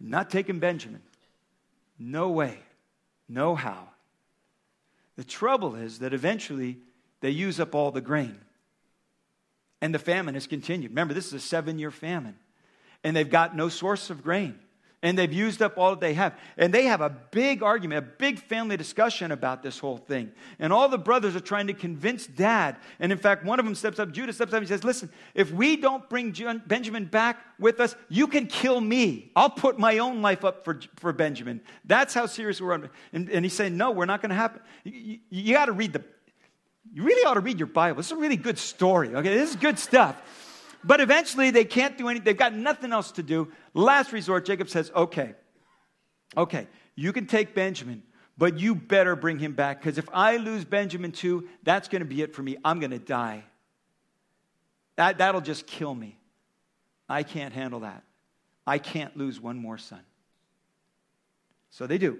not 0.02 0.30
taking 0.30 0.60
Benjamin. 0.60 1.02
No 1.98 2.32
way. 2.32 2.60
No 3.30 3.56
how. 3.56 3.95
The 5.18 5.24
trouble 5.24 5.76
is 5.76 6.00
that 6.00 6.14
eventually 6.14 6.80
they 7.22 7.30
use 7.30 7.60
up 7.60 7.74
all 7.74 7.92
the 7.92 8.02
grain. 8.02 8.40
And 9.82 9.94
the 9.94 10.00
famine 10.00 10.34
has 10.34 10.48
continued. 10.48 10.92
Remember, 10.92 11.14
this 11.14 11.28
is 11.28 11.34
a 11.34 11.40
seven 11.40 11.80
year 11.80 11.92
famine. 11.92 12.38
And 13.04 13.16
they've 13.16 13.30
got 13.30 13.56
no 13.56 13.70
source 13.70 14.10
of 14.10 14.24
grain. 14.24 14.60
And 15.06 15.16
they've 15.16 15.32
used 15.32 15.62
up 15.62 15.78
all 15.78 15.92
that 15.92 16.00
they 16.00 16.16
have. 16.16 16.36
And 16.58 16.74
they 16.74 16.86
have 16.86 17.00
a 17.00 17.12
big 17.12 17.62
argument, 17.62 18.00
a 18.00 18.10
big 18.18 18.40
family 18.40 18.76
discussion 18.76 19.32
about 19.32 19.62
this 19.62 19.78
whole 19.78 19.98
thing. 19.98 20.32
And 20.58 20.74
all 20.74 20.90
the 20.90 20.98
brothers 20.98 21.36
are 21.36 21.42
trying 21.42 21.68
to 21.68 21.74
convince 21.74 22.26
dad. 22.26 22.78
And 23.00 23.12
in 23.12 23.20
fact, 23.20 23.46
one 23.46 23.60
of 23.60 23.66
them 23.66 23.76
steps 23.76 24.00
up, 24.00 24.12
Judah 24.12 24.34
steps 24.34 24.52
up, 24.52 24.58
and 24.58 24.68
says, 24.68 24.84
Listen, 24.84 25.12
if 25.36 25.52
we 25.52 25.78
don't 25.78 26.10
bring 26.10 26.32
Benjamin 26.66 27.06
back 27.06 27.38
with 27.60 27.80
us, 27.82 27.96
you 28.10 28.26
can 28.26 28.48
kill 28.48 28.82
me. 28.82 29.32
I'll 29.36 29.52
put 29.52 29.78
my 29.78 30.00
own 30.00 30.24
life 30.24 30.44
up 30.44 30.66
for, 30.66 30.80
for 30.96 31.14
Benjamin. 31.14 31.62
That's 31.86 32.16
how 32.16 32.26
serious 32.26 32.60
we're. 32.60 32.90
And, 33.14 33.30
and 33.30 33.46
he's 33.46 33.54
saying, 33.54 33.78
No, 33.78 33.92
we're 33.92 34.06
not 34.06 34.24
going 34.24 34.32
to 34.32 34.36
happen. 34.36 34.62
You, 34.84 34.94
you, 34.94 35.20
you 35.30 35.54
got 35.54 35.68
to 35.68 35.74
read 35.74 35.94
the, 35.94 36.04
you 36.92 37.04
really 37.04 37.24
ought 37.28 37.36
to 37.36 37.42
read 37.42 37.60
your 37.60 37.68
Bible. 37.68 37.98
This 37.98 38.08
is 38.08 38.14
a 38.14 38.16
really 38.16 38.38
good 38.38 38.58
story, 38.58 39.14
okay? 39.14 39.36
This 39.36 39.52
is 39.52 39.56
good 39.56 39.78
stuff. 39.78 40.20
But 40.86 41.02
eventually 41.02 41.50
they 41.50 41.66
can't 41.66 41.98
do 41.98 42.08
anything. 42.10 42.26
They've 42.26 42.38
got 42.38 42.54
nothing 42.54 42.94
else 42.94 43.12
to 43.14 43.24
do. 43.24 43.52
Last 43.74 44.14
resort, 44.14 44.46
Jacob 44.46 44.70
says, 44.70 44.92
okay, 44.96 45.34
okay, 46.38 46.68
you 46.94 47.12
can 47.12 47.26
take 47.26 47.56
Benjamin, 47.56 48.04
but 48.38 48.60
you 48.60 48.76
better 48.76 49.16
bring 49.16 49.40
him 49.40 49.54
back 49.54 49.82
because 49.82 49.98
if 49.98 50.08
I 50.14 50.38
lose 50.38 50.64
Benjamin 50.64 51.12
too, 51.12 51.48
that's 51.64 51.88
going 51.88 52.02
to 52.02 52.06
be 52.06 52.22
it 52.22 52.36
for 52.36 52.44
me. 52.44 52.58
I'm 52.64 52.80
going 52.80 52.92
to 52.92 53.00
die. 53.00 53.44
That, 54.96 55.18
that'll 55.18 55.42
just 55.42 55.66
kill 55.66 55.94
me. 55.94 56.20
I 57.10 57.24
can't 57.24 57.54
handle 57.54 57.80
that. 57.80 58.04
I 58.68 58.78
can't 58.78 59.18
lose 59.18 59.42
one 59.42 59.58
more 59.58 59.80
son. 59.80 60.02
So 61.72 61.88
they 61.88 61.98
do. 61.98 62.20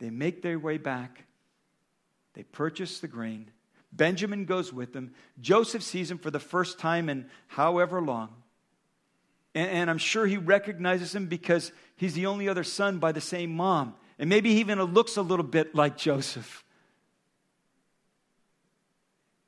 They 0.00 0.10
make 0.10 0.42
their 0.42 0.58
way 0.58 0.76
back. 0.76 1.24
They 2.34 2.42
purchase 2.42 2.98
the 2.98 3.08
grain. 3.08 3.50
Benjamin 3.92 4.46
goes 4.46 4.72
with 4.72 4.92
them. 4.92 5.12
Joseph 5.40 5.82
sees 5.82 6.10
him 6.10 6.18
for 6.18 6.30
the 6.30 6.40
first 6.40 6.78
time 6.78 7.08
in 7.08 7.26
however 7.48 8.00
long. 8.00 8.30
And, 9.54 9.70
and, 9.70 9.90
I'm 9.90 9.98
sure 9.98 10.26
he 10.26 10.38
recognizes 10.38 11.14
him 11.14 11.26
because 11.26 11.72
he's 11.96 12.14
the 12.14 12.24
only 12.24 12.48
other 12.48 12.64
son 12.64 12.98
by 12.98 13.12
the 13.12 13.20
same 13.20 13.54
mom. 13.54 13.94
And 14.18 14.30
maybe 14.30 14.54
he 14.54 14.60
even 14.60 14.80
looks 14.80 15.18
a 15.18 15.22
little 15.22 15.44
bit 15.44 15.74
like 15.74 15.98
Joseph. 15.98 16.64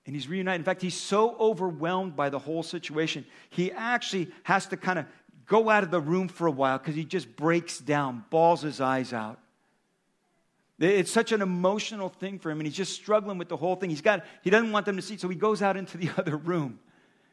And 0.05 0.15
he's 0.15 0.29
reunited. 0.29 0.61
In 0.61 0.65
fact, 0.65 0.83
he's 0.83 0.95
so 1.01 1.35
overwhelmed 1.39 2.15
by 2.15 2.29
the 2.29 2.39
whole 2.39 2.63
situation, 2.63 3.25
he 3.49 3.73
actually 3.73 4.31
has 4.43 4.67
to 4.67 4.77
kind 4.77 4.99
of 4.99 5.07
go 5.47 5.71
out 5.71 5.83
of 5.83 5.91
the 5.91 6.01
room 6.01 6.29
for 6.29 6.47
a 6.47 6.51
while 6.51 6.77
because 6.77 6.95
he 6.95 7.05
just 7.05 7.35
breaks 7.37 7.79
down, 7.79 8.25
bawls 8.29 8.61
his 8.61 8.83
eyes 8.83 9.15
out. 9.15 9.39
It's 10.79 11.11
such 11.11 11.31
an 11.31 11.41
emotional 11.41 12.09
thing 12.09 12.39
for 12.39 12.51
him, 12.51 12.59
and 12.59 12.67
he's 12.67 12.77
just 12.77 12.95
struggling 12.95 13.39
with 13.39 13.49
the 13.49 13.57
whole 13.57 13.77
thing. 13.77 13.91
He's 13.91 14.01
got, 14.01 14.25
he 14.43 14.51
doesn't 14.51 14.73
want 14.73 14.87
them 14.87 14.97
to 14.97 15.03
see, 15.03 15.17
so 15.17 15.29
he 15.29 15.37
goes 15.37 15.63
out 15.63 15.77
into 15.77 15.97
the 15.97 16.11
other 16.19 16.37
room 16.37 16.81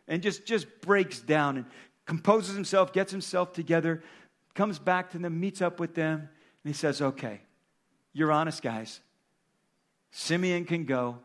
and 0.08 0.22
just, 0.22 0.46
just 0.46 0.82
breaks 0.82 1.20
down 1.20 1.58
and 1.58 1.66
composes 2.06 2.54
himself, 2.54 2.94
gets 2.94 3.12
himself 3.12 3.54
together, 3.54 4.04
comes 4.54 4.78
back 4.78 5.12
to 5.12 5.18
them, 5.18 5.40
meets 5.40 5.62
up 5.62 5.80
with 5.80 5.96
them, 5.96 6.20
and 6.20 6.74
he 6.74 6.74
says, 6.74 7.02
Okay, 7.02 7.42
you're 8.14 8.32
honest, 8.32 8.62
guys. 8.62 9.00
Simeon 10.12 10.66
can 10.66 10.86
go. 10.86 11.18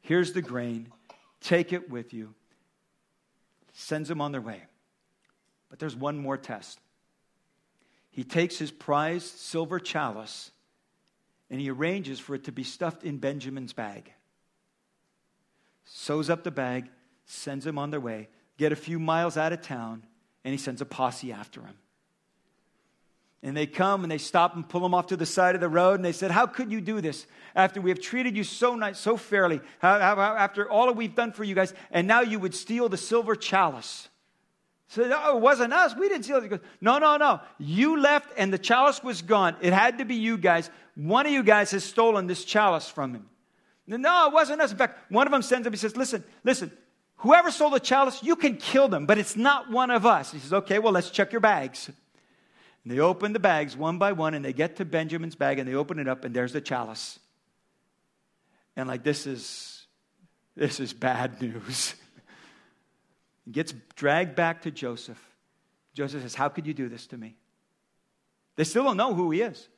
Here's 0.00 0.32
the 0.32 0.42
grain. 0.42 0.92
Take 1.40 1.72
it 1.72 1.90
with 1.90 2.14
you. 2.14 2.34
Sends 3.72 4.08
them 4.08 4.20
on 4.20 4.32
their 4.32 4.40
way. 4.40 4.62
But 5.68 5.80
there's 5.80 5.96
one 5.96 6.16
more 6.16 6.36
test. 6.36 6.78
He 8.10 8.24
takes 8.24 8.58
his 8.58 8.70
prized 8.70 9.38
silver 9.38 9.78
chalice 9.78 10.50
and 11.50 11.60
he 11.60 11.70
arranges 11.70 12.18
for 12.18 12.34
it 12.34 12.44
to 12.44 12.52
be 12.52 12.64
stuffed 12.64 13.04
in 13.04 13.18
Benjamin's 13.18 13.72
bag. 13.72 14.12
Sews 15.84 16.28
up 16.28 16.44
the 16.44 16.50
bag, 16.50 16.88
sends 17.24 17.66
him 17.66 17.78
on 17.78 17.90
their 17.90 18.00
way, 18.00 18.28
get 18.58 18.72
a 18.72 18.76
few 18.76 18.98
miles 18.98 19.36
out 19.36 19.52
of 19.52 19.62
town, 19.62 20.04
and 20.44 20.52
he 20.52 20.58
sends 20.58 20.80
a 20.80 20.86
posse 20.86 21.32
after 21.32 21.60
him. 21.62 21.76
And 23.42 23.56
they 23.56 23.66
come 23.66 24.02
and 24.02 24.10
they 24.10 24.18
stop 24.18 24.56
and 24.56 24.68
pull 24.68 24.84
him 24.84 24.94
off 24.94 25.08
to 25.08 25.16
the 25.16 25.24
side 25.24 25.54
of 25.54 25.60
the 25.60 25.68
road. 25.68 25.94
And 25.94 26.04
they 26.04 26.12
said, 26.12 26.32
How 26.32 26.46
could 26.46 26.72
you 26.72 26.80
do 26.80 27.00
this 27.00 27.24
after 27.54 27.80
we 27.80 27.90
have 27.90 28.00
treated 28.00 28.36
you 28.36 28.42
so 28.42 28.74
nice, 28.74 28.98
so 28.98 29.16
fairly, 29.16 29.60
after 29.80 30.68
all 30.68 30.86
that 30.86 30.96
we've 30.96 31.14
done 31.14 31.32
for 31.32 31.44
you 31.44 31.54
guys, 31.54 31.72
and 31.92 32.08
now 32.08 32.20
you 32.20 32.40
would 32.40 32.54
steal 32.54 32.88
the 32.88 32.96
silver 32.96 33.36
chalice? 33.36 34.08
So 34.88 35.06
no, 35.06 35.36
it 35.36 35.40
wasn't 35.40 35.72
us. 35.72 35.94
We 35.94 36.08
didn't 36.08 36.24
steal 36.24 36.38
it. 36.38 36.44
He 36.44 36.48
goes, 36.48 36.60
No, 36.80 36.98
no, 36.98 37.16
no. 37.16 37.40
You 37.58 38.00
left 38.00 38.32
and 38.38 38.52
the 38.52 38.58
chalice 38.58 39.02
was 39.02 39.22
gone. 39.22 39.56
It 39.60 39.72
had 39.72 39.98
to 39.98 40.04
be 40.04 40.14
you 40.14 40.38
guys. 40.38 40.70
One 40.94 41.26
of 41.26 41.32
you 41.32 41.42
guys 41.42 41.70
has 41.72 41.84
stolen 41.84 42.26
this 42.26 42.44
chalice 42.44 42.88
from 42.88 43.14
him. 43.14 43.28
No, 43.86 44.26
it 44.26 44.32
wasn't 44.32 44.60
us. 44.60 44.72
In 44.72 44.78
fact, 44.78 45.10
one 45.10 45.26
of 45.26 45.30
them 45.30 45.42
sends 45.42 45.66
him, 45.66 45.72
he 45.72 45.78
says, 45.78 45.96
Listen, 45.96 46.24
listen, 46.42 46.72
whoever 47.16 47.50
stole 47.50 47.70
the 47.70 47.80
chalice, 47.80 48.22
you 48.22 48.34
can 48.34 48.56
kill 48.56 48.88
them, 48.88 49.06
but 49.06 49.18
it's 49.18 49.36
not 49.36 49.70
one 49.70 49.90
of 49.90 50.04
us. 50.04 50.32
He 50.32 50.38
says, 50.38 50.52
Okay, 50.52 50.78
well, 50.78 50.92
let's 50.92 51.10
check 51.10 51.32
your 51.32 51.40
bags. 51.40 51.90
And 52.84 52.92
they 52.92 53.00
open 53.00 53.32
the 53.32 53.38
bags 53.38 53.76
one 53.76 53.98
by 53.98 54.12
one, 54.12 54.34
and 54.34 54.44
they 54.44 54.52
get 54.52 54.76
to 54.76 54.84
Benjamin's 54.84 55.34
bag, 55.34 55.58
and 55.58 55.68
they 55.68 55.74
open 55.74 55.98
it 55.98 56.08
up, 56.08 56.24
and 56.24 56.34
there's 56.34 56.52
the 56.52 56.60
chalice. 56.60 57.18
And 58.76 58.88
like, 58.88 59.02
this 59.02 59.26
is, 59.26 59.86
this 60.56 60.80
is 60.80 60.92
bad 60.94 61.40
news. 61.42 61.94
Gets 63.52 63.74
dragged 63.94 64.34
back 64.34 64.62
to 64.62 64.70
Joseph. 64.70 65.22
Joseph 65.94 66.22
says, 66.22 66.34
How 66.34 66.48
could 66.48 66.66
you 66.66 66.74
do 66.74 66.88
this 66.88 67.06
to 67.08 67.16
me? 67.16 67.36
They 68.56 68.64
still 68.64 68.84
don't 68.84 68.96
know 68.96 69.14
who 69.14 69.30
he 69.30 69.42
is. 69.42 69.68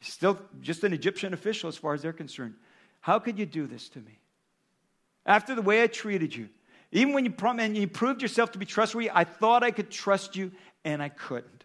He's 0.00 0.12
still 0.12 0.38
just 0.60 0.84
an 0.84 0.92
Egyptian 0.92 1.32
official 1.34 1.68
as 1.68 1.76
far 1.76 1.94
as 1.94 2.02
they're 2.02 2.12
concerned. 2.12 2.54
How 3.00 3.18
could 3.18 3.38
you 3.38 3.46
do 3.46 3.66
this 3.66 3.88
to 3.90 3.98
me? 3.98 4.18
After 5.24 5.54
the 5.54 5.62
way 5.62 5.82
I 5.82 5.86
treated 5.86 6.34
you, 6.34 6.48
even 6.92 7.12
when 7.14 7.24
you, 7.24 7.30
prom- 7.32 7.60
and 7.60 7.76
you 7.76 7.88
proved 7.88 8.22
yourself 8.22 8.52
to 8.52 8.58
be 8.58 8.66
trustworthy, 8.66 9.10
I 9.12 9.24
thought 9.24 9.62
I 9.62 9.70
could 9.70 9.90
trust 9.90 10.36
you, 10.36 10.52
and 10.84 11.02
I 11.02 11.08
couldn't. 11.08 11.64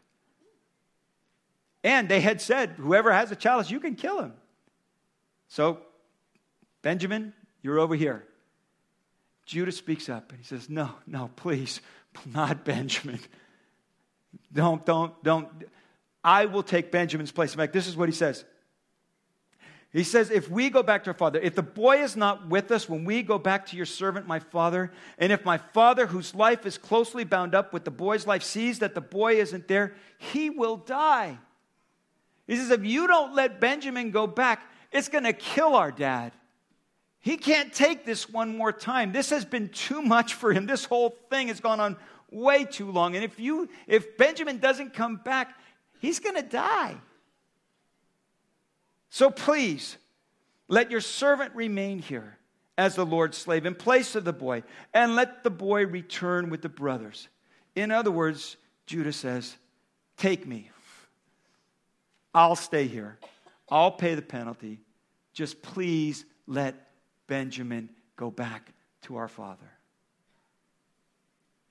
And 1.83 2.09
they 2.09 2.21
had 2.21 2.41
said, 2.41 2.71
Whoever 2.77 3.11
has 3.11 3.31
a 3.31 3.35
chalice, 3.35 3.69
you 3.69 3.79
can 3.79 3.95
kill 3.95 4.19
him. 4.19 4.33
So, 5.47 5.79
Benjamin, 6.81 7.33
you're 7.61 7.79
over 7.79 7.95
here. 7.95 8.25
Judah 9.51 9.73
speaks 9.73 10.07
up 10.07 10.29
and 10.29 10.39
he 10.39 10.45
says, 10.45 10.69
No, 10.69 10.91
no, 11.05 11.29
please, 11.35 11.81
not 12.25 12.63
Benjamin. 12.63 13.19
Don't, 14.53 14.85
don't, 14.85 15.21
don't. 15.23 15.49
I 16.23 16.45
will 16.45 16.63
take 16.63 16.89
Benjamin's 16.89 17.33
place. 17.33 17.51
In 17.51 17.57
fact, 17.57 17.73
this 17.73 17.85
is 17.85 17.97
what 17.97 18.07
he 18.07 18.15
says. 18.15 18.45
He 19.91 20.05
says, 20.05 20.29
If 20.29 20.49
we 20.49 20.69
go 20.69 20.83
back 20.83 21.03
to 21.03 21.09
our 21.09 21.17
father, 21.17 21.37
if 21.37 21.55
the 21.55 21.63
boy 21.63 22.01
is 22.01 22.15
not 22.15 22.47
with 22.47 22.71
us 22.71 22.87
when 22.87 23.03
we 23.03 23.23
go 23.23 23.37
back 23.37 23.65
to 23.67 23.75
your 23.75 23.85
servant, 23.85 24.25
my 24.25 24.39
father, 24.39 24.89
and 25.17 25.33
if 25.33 25.43
my 25.43 25.57
father, 25.57 26.07
whose 26.07 26.33
life 26.33 26.65
is 26.65 26.77
closely 26.77 27.25
bound 27.25 27.53
up 27.53 27.73
with 27.73 27.83
the 27.83 27.91
boy's 27.91 28.25
life, 28.25 28.43
sees 28.43 28.79
that 28.79 28.95
the 28.95 29.01
boy 29.01 29.41
isn't 29.41 29.67
there, 29.67 29.95
he 30.17 30.49
will 30.49 30.77
die. 30.77 31.37
He 32.47 32.55
says, 32.55 32.69
If 32.69 32.85
you 32.85 33.05
don't 33.05 33.35
let 33.35 33.59
Benjamin 33.59 34.11
go 34.11 34.27
back, 34.27 34.61
it's 34.93 35.09
going 35.09 35.25
to 35.25 35.33
kill 35.33 35.75
our 35.75 35.91
dad. 35.91 36.31
He 37.21 37.37
can't 37.37 37.71
take 37.71 38.03
this 38.05 38.27
one 38.27 38.57
more 38.57 38.71
time. 38.71 39.11
This 39.11 39.29
has 39.29 39.45
been 39.45 39.69
too 39.69 40.01
much 40.01 40.33
for 40.33 40.51
him. 40.51 40.65
This 40.65 40.85
whole 40.85 41.15
thing 41.29 41.47
has 41.49 41.59
gone 41.59 41.79
on 41.79 41.95
way 42.31 42.65
too 42.65 42.91
long. 42.91 43.15
And 43.15 43.23
if 43.23 43.39
you 43.39 43.69
if 43.87 44.17
Benjamin 44.17 44.57
doesn't 44.57 44.93
come 44.93 45.17
back, 45.17 45.55
he's 45.99 46.19
going 46.19 46.35
to 46.35 46.41
die. 46.41 46.97
So 49.11 49.29
please, 49.29 49.97
let 50.67 50.89
your 50.89 51.01
servant 51.01 51.53
remain 51.53 51.99
here 51.99 52.37
as 52.77 52.95
the 52.95 53.05
Lord's 53.05 53.37
slave 53.37 53.65
in 53.65 53.75
place 53.75 54.15
of 54.15 54.23
the 54.23 54.33
boy, 54.33 54.63
and 54.93 55.15
let 55.15 55.43
the 55.43 55.49
boy 55.49 55.85
return 55.85 56.49
with 56.49 56.61
the 56.61 56.69
brothers. 56.69 57.27
In 57.75 57.91
other 57.91 58.09
words, 58.09 58.57
Judah 58.87 59.13
says, 59.13 59.55
Take 60.17 60.47
me. 60.47 60.71
I'll 62.33 62.55
stay 62.55 62.87
here. 62.87 63.19
I'll 63.69 63.91
pay 63.91 64.15
the 64.15 64.21
penalty. 64.21 64.79
Just 65.33 65.61
please 65.61 66.25
let 66.47 66.90
Benjamin 67.31 67.89
go 68.17 68.29
back 68.29 68.73
to 69.03 69.15
our 69.15 69.29
father. 69.29 69.71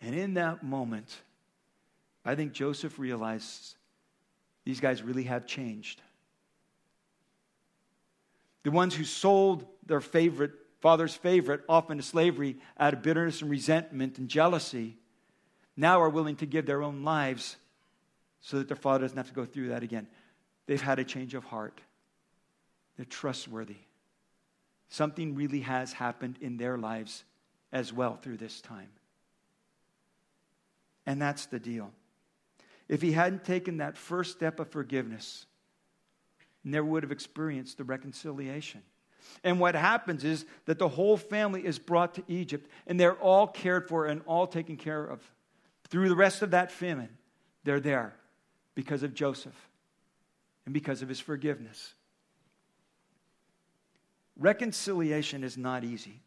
And 0.00 0.14
in 0.14 0.32
that 0.34 0.62
moment, 0.62 1.14
I 2.24 2.34
think 2.34 2.52
Joseph 2.54 2.98
realized 2.98 3.76
these 4.64 4.80
guys 4.80 5.02
really 5.02 5.24
have 5.24 5.46
changed. 5.46 6.00
The 8.62 8.70
ones 8.70 8.94
who 8.94 9.04
sold 9.04 9.66
their 9.84 10.00
favorite 10.00 10.52
father's 10.80 11.14
favorite, 11.14 11.60
off 11.68 11.90
into 11.90 12.04
slavery 12.04 12.56
out 12.78 12.94
of 12.94 13.02
bitterness 13.02 13.42
and 13.42 13.50
resentment 13.50 14.16
and 14.16 14.30
jealousy, 14.30 14.96
now 15.76 16.00
are 16.00 16.08
willing 16.08 16.36
to 16.36 16.46
give 16.46 16.64
their 16.64 16.82
own 16.82 17.04
lives 17.04 17.58
so 18.40 18.56
that 18.56 18.66
their 18.66 18.78
father 18.78 19.04
doesn't 19.04 19.18
have 19.18 19.28
to 19.28 19.34
go 19.34 19.44
through 19.44 19.68
that 19.68 19.82
again. 19.82 20.06
They've 20.66 20.80
had 20.80 20.98
a 20.98 21.04
change 21.04 21.34
of 21.34 21.44
heart, 21.44 21.82
they're 22.96 23.04
trustworthy. 23.04 23.76
Something 24.90 25.34
really 25.34 25.60
has 25.60 25.92
happened 25.92 26.36
in 26.40 26.56
their 26.56 26.76
lives 26.76 27.24
as 27.72 27.92
well 27.92 28.16
through 28.16 28.36
this 28.36 28.60
time. 28.60 28.88
And 31.06 31.22
that's 31.22 31.46
the 31.46 31.58
deal. 31.58 31.92
If 32.88 33.00
he 33.00 33.12
hadn't 33.12 33.44
taken 33.44 33.78
that 33.78 33.96
first 33.96 34.32
step 34.32 34.58
of 34.58 34.68
forgiveness, 34.68 35.46
never 36.64 36.86
would 36.86 37.04
have 37.04 37.12
experienced 37.12 37.78
the 37.78 37.84
reconciliation. 37.84 38.82
And 39.44 39.60
what 39.60 39.76
happens 39.76 40.24
is 40.24 40.44
that 40.66 40.78
the 40.78 40.88
whole 40.88 41.16
family 41.16 41.64
is 41.64 41.78
brought 41.78 42.14
to 42.14 42.24
Egypt 42.26 42.68
and 42.86 42.98
they're 42.98 43.14
all 43.14 43.46
cared 43.46 43.88
for 43.88 44.06
and 44.06 44.22
all 44.26 44.46
taken 44.46 44.76
care 44.76 45.04
of. 45.04 45.22
Through 45.88 46.08
the 46.08 46.16
rest 46.16 46.42
of 46.42 46.50
that 46.50 46.72
famine, 46.72 47.10
they're 47.64 47.80
there 47.80 48.14
because 48.74 49.02
of 49.02 49.14
Joseph 49.14 49.68
and 50.64 50.74
because 50.74 51.02
of 51.02 51.08
his 51.08 51.20
forgiveness. 51.20 51.94
Reconciliation 54.40 55.44
is 55.44 55.58
not 55.58 55.84
easy. 55.84 56.22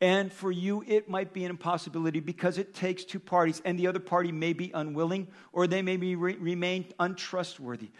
And 0.00 0.32
for 0.32 0.50
you, 0.50 0.84
it 0.86 1.08
might 1.08 1.32
be 1.32 1.44
an 1.44 1.50
impossibility 1.50 2.18
because 2.18 2.58
it 2.58 2.74
takes 2.74 3.04
two 3.04 3.20
parties, 3.20 3.62
and 3.64 3.78
the 3.78 3.86
other 3.86 4.00
party 4.00 4.32
may 4.32 4.52
be 4.52 4.72
unwilling 4.74 5.28
or 5.52 5.66
they 5.66 5.80
may 5.80 5.96
be 5.96 6.16
re- 6.16 6.36
remain 6.36 6.92
untrustworthy. 6.98 7.90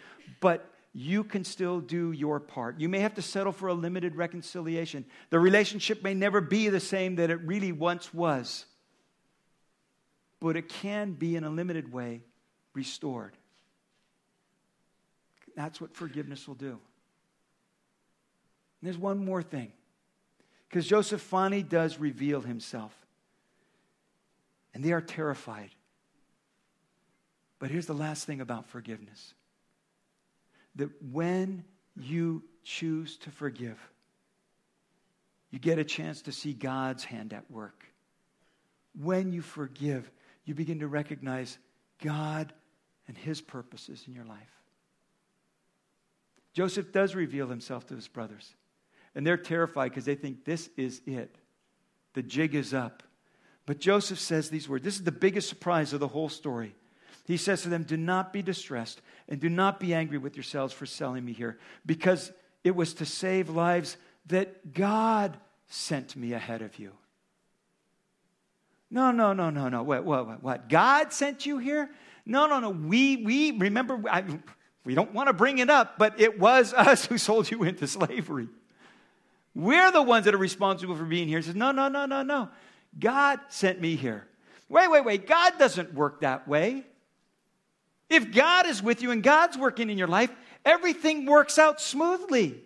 But 0.41 0.69
you 0.93 1.23
can 1.23 1.45
still 1.45 1.79
do 1.79 2.11
your 2.11 2.41
part. 2.41 2.79
You 2.79 2.89
may 2.89 2.99
have 2.99 3.15
to 3.15 3.21
settle 3.21 3.53
for 3.53 3.69
a 3.69 3.73
limited 3.73 4.15
reconciliation. 4.15 5.05
The 5.29 5.39
relationship 5.39 6.03
may 6.03 6.13
never 6.13 6.41
be 6.41 6.67
the 6.67 6.81
same 6.81 7.15
that 7.15 7.29
it 7.29 7.39
really 7.41 7.71
once 7.71 8.13
was, 8.13 8.65
but 10.41 10.57
it 10.57 10.67
can 10.67 11.13
be 11.13 11.37
in 11.37 11.45
a 11.45 11.49
limited 11.49 11.91
way 11.91 12.21
restored. 12.73 13.33
That's 15.55 15.79
what 15.79 15.95
forgiveness 15.95 16.47
will 16.47 16.55
do. 16.55 16.79
And 18.85 18.93
there's 18.93 19.01
one 19.01 19.25
more 19.25 19.41
thing. 19.41 19.71
Because 20.69 20.85
Joseph 20.85 21.19
finally 21.19 21.63
does 21.63 21.97
reveal 21.97 22.39
himself. 22.39 22.95
And 24.75 24.85
they 24.85 24.91
are 24.91 25.01
terrified. 25.01 25.71
But 27.57 27.71
here's 27.71 27.87
the 27.87 27.95
last 27.95 28.27
thing 28.27 28.41
about 28.41 28.67
forgiveness 28.67 29.33
that 30.75 30.91
when 31.01 31.63
you 31.95 32.43
choose 32.63 33.17
to 33.17 33.31
forgive, 33.31 33.79
you 35.49 35.57
get 35.57 35.79
a 35.79 35.83
chance 35.83 36.21
to 36.21 36.31
see 36.31 36.53
God's 36.53 37.03
hand 37.03 37.33
at 37.33 37.49
work. 37.49 37.85
When 39.01 39.33
you 39.33 39.41
forgive, 39.41 40.11
you 40.43 40.53
begin 40.53 40.81
to 40.81 40.87
recognize 40.87 41.57
God 42.03 42.53
and 43.07 43.17
His 43.17 43.41
purposes 43.41 44.03
in 44.07 44.13
your 44.13 44.25
life. 44.25 44.55
Joseph 46.53 46.91
does 46.91 47.15
reveal 47.15 47.47
himself 47.47 47.87
to 47.87 47.95
his 47.95 48.07
brothers, 48.07 48.53
and 49.15 49.25
they're 49.25 49.37
terrified 49.37 49.89
because 49.89 50.05
they 50.05 50.15
think 50.15 50.45
this 50.45 50.69
is 50.77 51.01
it. 51.05 51.35
The 52.13 52.23
jig 52.23 52.53
is 52.53 52.73
up. 52.73 53.03
But 53.65 53.79
Joseph 53.79 54.19
says 54.19 54.49
these 54.49 54.69
words. 54.69 54.83
This 54.83 54.95
is 54.95 55.03
the 55.03 55.11
biggest 55.11 55.49
surprise 55.49 55.93
of 55.93 55.99
the 55.99 56.07
whole 56.07 56.29
story. 56.29 56.75
He 57.25 57.37
says 57.37 57.63
to 57.63 57.69
them, 57.69 57.83
Do 57.83 57.97
not 57.97 58.31
be 58.31 58.41
distressed 58.41 59.01
and 59.27 59.39
do 59.39 59.49
not 59.49 59.79
be 59.79 59.93
angry 59.93 60.17
with 60.17 60.35
yourselves 60.35 60.73
for 60.73 60.85
selling 60.85 61.25
me 61.25 61.33
here, 61.33 61.57
because 61.85 62.31
it 62.63 62.75
was 62.75 62.93
to 62.95 63.05
save 63.05 63.49
lives 63.49 63.97
that 64.27 64.73
God 64.73 65.37
sent 65.67 66.15
me 66.15 66.33
ahead 66.33 66.61
of 66.61 66.77
you. 66.77 66.91
No, 68.91 69.11
no, 69.11 69.33
no, 69.33 69.49
no, 69.49 69.67
no. 69.69 69.81
What, 69.81 70.05
what, 70.05 70.43
what? 70.43 70.69
God 70.69 71.11
sent 71.11 71.45
you 71.45 71.57
here? 71.57 71.89
No, 72.25 72.45
no, 72.47 72.59
no. 72.59 72.69
We, 72.69 73.17
we 73.17 73.51
remember, 73.51 74.01
I, 74.09 74.23
we 74.83 74.93
don't 74.93 75.13
want 75.13 75.27
to 75.27 75.33
bring 75.33 75.57
it 75.57 75.69
up, 75.69 75.97
but 75.97 76.19
it 76.19 76.39
was 76.39 76.73
us 76.77 77.05
who 77.05 77.17
sold 77.17 77.49
you 77.49 77.63
into 77.63 77.87
slavery. 77.87 78.47
We're 79.55 79.91
the 79.91 80.01
ones 80.01 80.25
that 80.25 80.35
are 80.35 80.39
responsible 80.39 80.95
for 80.95 81.05
being 81.05 81.27
here. 81.27 81.39
He 81.39 81.45
says, 81.45 81.55
No, 81.55 81.71
no, 81.71 81.87
no, 81.87 82.05
no, 82.05 82.21
no. 82.21 82.49
God 82.99 83.39
sent 83.49 83.79
me 83.79 83.95
here. 83.95 84.27
Wait, 84.67 84.89
wait, 84.89 85.05
wait. 85.05 85.27
God 85.27 85.53
doesn't 85.57 85.93
work 85.93 86.21
that 86.21 86.47
way. 86.47 86.83
If 88.09 88.31
God 88.31 88.67
is 88.67 88.83
with 88.83 89.01
you 89.01 89.11
and 89.11 89.23
God's 89.23 89.57
working 89.57 89.89
in 89.89 89.97
your 89.97 90.07
life, 90.07 90.29
everything 90.63 91.25
works 91.25 91.57
out 91.57 91.81
smoothly. 91.81 92.61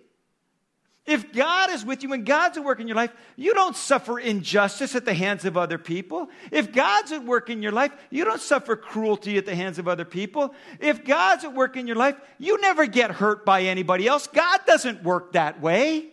If 1.06 1.34
God 1.34 1.72
is 1.72 1.84
with 1.84 2.04
you 2.04 2.14
and 2.14 2.26
God's 2.26 2.58
at 2.58 2.64
work 2.64 2.80
in 2.80 2.88
your 2.88 2.96
life, 2.96 3.12
you 3.36 3.54
don't 3.56 3.76
suffer 3.76 4.20
injustice 4.20 4.96
at 4.96 5.06
the 5.06 5.14
hands 5.14 5.44
of 5.44 5.58
other 5.58 5.80
people. 5.80 6.30
If 6.52 6.72
God's 6.72 7.12
at 7.12 7.26
work 7.26 7.50
in 7.50 7.64
your 7.64 7.72
life, 7.72 7.92
you 8.12 8.26
don't 8.26 8.42
suffer 8.42 8.76
cruelty 8.76 9.38
at 9.38 9.46
the 9.48 9.56
hands 9.56 9.80
of 9.80 9.88
other 9.88 10.06
people. 10.06 10.54
If 10.80 11.04
God's 11.04 11.46
at 11.46 11.56
work 11.56 11.78
in 11.78 11.88
your 11.88 11.96
life, 11.96 12.16
you 12.38 12.62
never 12.62 12.86
get 12.86 13.10
hurt 13.10 13.44
by 13.44 13.64
anybody 13.64 14.08
else. 14.08 14.28
God 14.28 14.60
doesn't 14.68 15.04
work 15.04 15.34
that 15.34 15.62
way. 15.62 16.10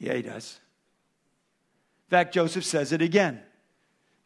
Yeah, 0.00 0.14
He 0.14 0.22
does. 0.22 0.58
In 2.08 2.10
fact, 2.10 2.34
Joseph 2.34 2.64
says 2.64 2.90
it 2.90 3.02
again. 3.02 3.40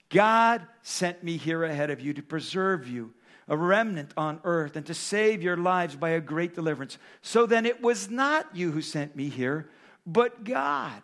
God 0.08 0.66
sent 0.82 1.22
me 1.22 1.36
here 1.36 1.64
ahead 1.64 1.90
of 1.90 2.00
you 2.00 2.14
to 2.14 2.22
preserve 2.22 2.88
you, 2.88 3.12
a 3.48 3.56
remnant 3.56 4.12
on 4.16 4.40
earth, 4.44 4.76
and 4.76 4.86
to 4.86 4.94
save 4.94 5.42
your 5.42 5.56
lives 5.56 5.96
by 5.96 6.10
a 6.10 6.20
great 6.20 6.54
deliverance. 6.54 6.96
So 7.20 7.44
then 7.44 7.66
it 7.66 7.82
was 7.82 8.08
not 8.08 8.54
you 8.54 8.70
who 8.70 8.80
sent 8.80 9.16
me 9.16 9.28
here, 9.28 9.68
but 10.06 10.44
God. 10.44 11.02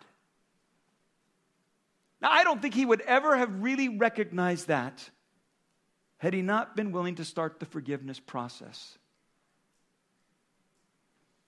Now, 2.21 2.31
I 2.31 2.43
don't 2.43 2.61
think 2.61 2.73
he 2.73 2.85
would 2.85 3.01
ever 3.01 3.35
have 3.35 3.61
really 3.61 3.89
recognized 3.89 4.67
that 4.67 5.09
had 6.19 6.33
he 6.33 6.41
not 6.41 6.75
been 6.75 6.91
willing 6.91 7.15
to 7.15 7.25
start 7.25 7.59
the 7.59 7.65
forgiveness 7.65 8.19
process. 8.19 8.97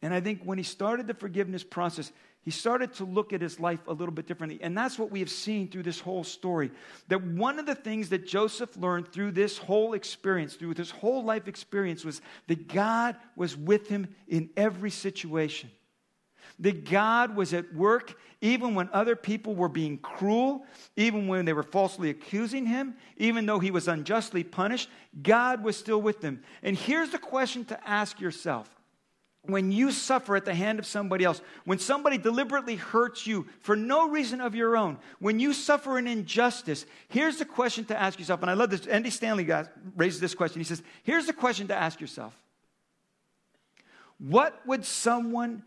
And 0.02 0.14
I 0.14 0.20
think 0.20 0.42
when 0.44 0.58
he 0.58 0.64
started 0.64 1.08
the 1.08 1.14
forgiveness 1.14 1.64
process, 1.64 2.12
he 2.44 2.52
started 2.52 2.94
to 2.96 3.06
look 3.06 3.32
at 3.32 3.42
his 3.42 3.60
life 3.60 3.80
a 3.88 3.94
little 3.94 4.14
bit 4.14 4.28
differently. 4.28 4.60
And 4.62 4.78
that's 4.78 5.00
what 5.00 5.12
we 5.12 5.20
have 5.22 5.30
seen 5.30 5.70
through 5.70 5.84
this 5.84 6.02
whole 6.02 6.26
story. 6.26 6.72
That 7.08 7.24
one 7.24 7.58
of 7.58 7.66
the 7.66 7.76
things 7.76 8.10
that 8.10 8.28
Joseph 8.28 8.76
learned 8.76 9.08
through 9.08 9.32
this 9.32 9.58
whole 9.58 9.94
experience, 9.94 10.56
through 10.56 10.74
this 10.74 10.92
whole 10.92 11.24
life 11.24 11.48
experience, 11.48 12.04
was 12.04 12.22
that 12.48 12.68
God 12.68 13.16
was 13.38 13.56
with 13.56 13.88
him 13.88 14.08
in 14.28 14.50
every 14.58 14.92
situation. 14.92 15.72
That 16.60 16.90
God 16.90 17.36
was 17.36 17.54
at 17.54 17.74
work 17.74 18.16
even 18.42 18.76
when 18.76 18.90
other 18.92 19.16
people 19.16 19.56
were 19.56 19.70
being 19.70 19.98
cruel, 19.98 20.66
even 20.98 21.30
when 21.30 21.46
they 21.46 21.54
were 21.54 21.64
falsely 21.64 22.10
accusing 22.10 22.66
him, 22.66 22.94
even 23.16 23.46
though 23.46 23.60
he 23.60 23.72
was 23.72 23.88
unjustly 23.88 24.44
punished, 24.44 24.90
God 25.22 25.64
was 25.64 25.78
still 25.78 26.02
with 26.02 26.20
them. 26.20 26.44
And 26.62 26.76
here's 26.76 27.12
the 27.12 27.20
question 27.20 27.64
to 27.66 27.90
ask 27.90 28.20
yourself 28.20 28.70
when 29.46 29.74
you 29.74 29.92
suffer 29.92 30.38
at 30.38 30.46
the 30.46 30.54
hand 30.54 30.80
of 30.80 30.86
somebody 30.86 31.26
else, 31.26 31.42
when 31.66 31.78
somebody 31.78 32.18
deliberately 32.18 32.76
hurts 32.76 33.28
you 33.28 33.46
for 33.60 33.76
no 33.76 34.10
reason 34.10 34.40
of 34.40 34.56
your 34.56 34.78
own, 34.78 34.98
when 35.20 35.40
you 35.40 35.52
suffer 35.52 35.98
an 35.98 36.08
injustice, 36.08 36.86
here's 37.10 37.38
the 37.38 37.46
question 37.46 37.84
to 37.86 38.00
ask 38.00 38.18
yourself. 38.18 38.42
And 38.42 38.50
I 38.50 38.54
love 38.54 38.70
this. 38.70 38.88
Andy 38.88 39.10
Stanley 39.10 39.50
raises 39.98 40.22
this 40.22 40.34
question. 40.34 40.62
He 40.62 40.66
says, 40.66 40.82
Here's 41.04 41.26
the 41.26 41.34
question 41.34 41.68
to 41.68 41.76
ask 41.76 42.00
yourself 42.00 42.34
What 44.18 44.66
would 44.66 44.86
someone 44.86 45.64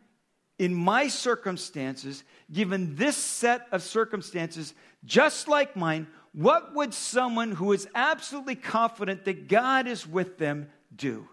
in 0.58 0.74
my 0.74 1.08
circumstances, 1.08 2.24
given 2.50 2.96
this 2.96 3.16
set 3.16 3.66
of 3.72 3.82
circumstances 3.82 4.72
just 5.04 5.48
like 5.48 5.76
mine, 5.76 6.06
what 6.32 6.74
would 6.74 6.94
someone 6.94 7.52
who 7.52 7.72
is 7.72 7.86
absolutely 7.94 8.54
confident 8.54 9.26
that 9.26 9.48
God 9.48 9.86
is 9.86 10.06
with 10.06 10.38
them 10.38 10.68
do? 10.94 11.28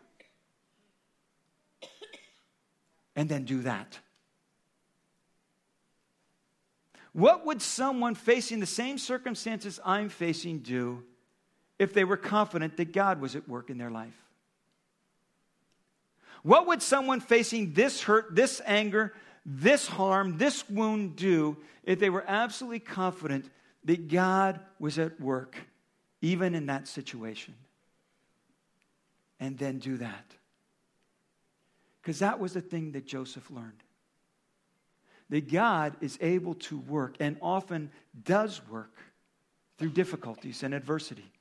And 3.16 3.30
then 3.30 3.44
do 3.46 3.62
that. 3.62 4.00
What 7.14 7.46
would 7.46 7.62
someone 7.62 8.16
facing 8.16 8.60
the 8.60 8.66
same 8.66 8.98
circumstances 8.98 9.80
I'm 9.86 10.10
facing 10.10 10.60
do 10.60 11.04
if 11.78 11.94
they 11.94 12.04
were 12.04 12.18
confident 12.18 12.78
that 12.78 12.92
God 12.92 13.22
was 13.22 13.36
at 13.36 13.48
work 13.48 13.70
in 13.70 13.78
their 13.78 13.92
life? 13.92 14.18
What 16.42 16.68
would 16.68 16.82
someone 16.82 17.22
facing 17.22 17.74
this 17.74 18.02
hurt, 18.02 18.36
this 18.36 18.62
anger, 18.66 19.14
this 19.46 19.88
harm, 19.88 20.38
this 20.38 20.68
wound 20.70 21.16
do 21.16 21.58
if 21.84 22.00
they 22.00 22.10
were 22.10 22.26
absolutely 22.28 22.80
confident 22.80 23.50
that 23.86 24.10
God 24.10 24.60
was 24.80 24.98
at 24.98 25.20
work, 25.22 25.56
even 26.22 26.56
in 26.56 26.66
that 26.66 26.88
situation? 26.88 27.54
And 29.40 29.58
then 29.58 29.78
do 29.78 29.98
that. 29.98 30.26
Because 32.04 32.20
that 32.20 32.40
was 32.40 32.52
the 32.52 32.62
thing 32.62 32.92
that 32.92 33.08
Joseph 33.08 33.50
learned. 33.50 33.82
That 35.30 35.50
God 35.50 35.96
is 36.02 36.18
able 36.20 36.56
to 36.56 36.78
work 36.78 37.16
and 37.22 37.38
often 37.42 37.92
does 38.26 38.62
work 38.70 38.92
through 39.78 39.92
difficulties 39.92 40.64
and 40.64 40.74
adversity. 40.74 41.32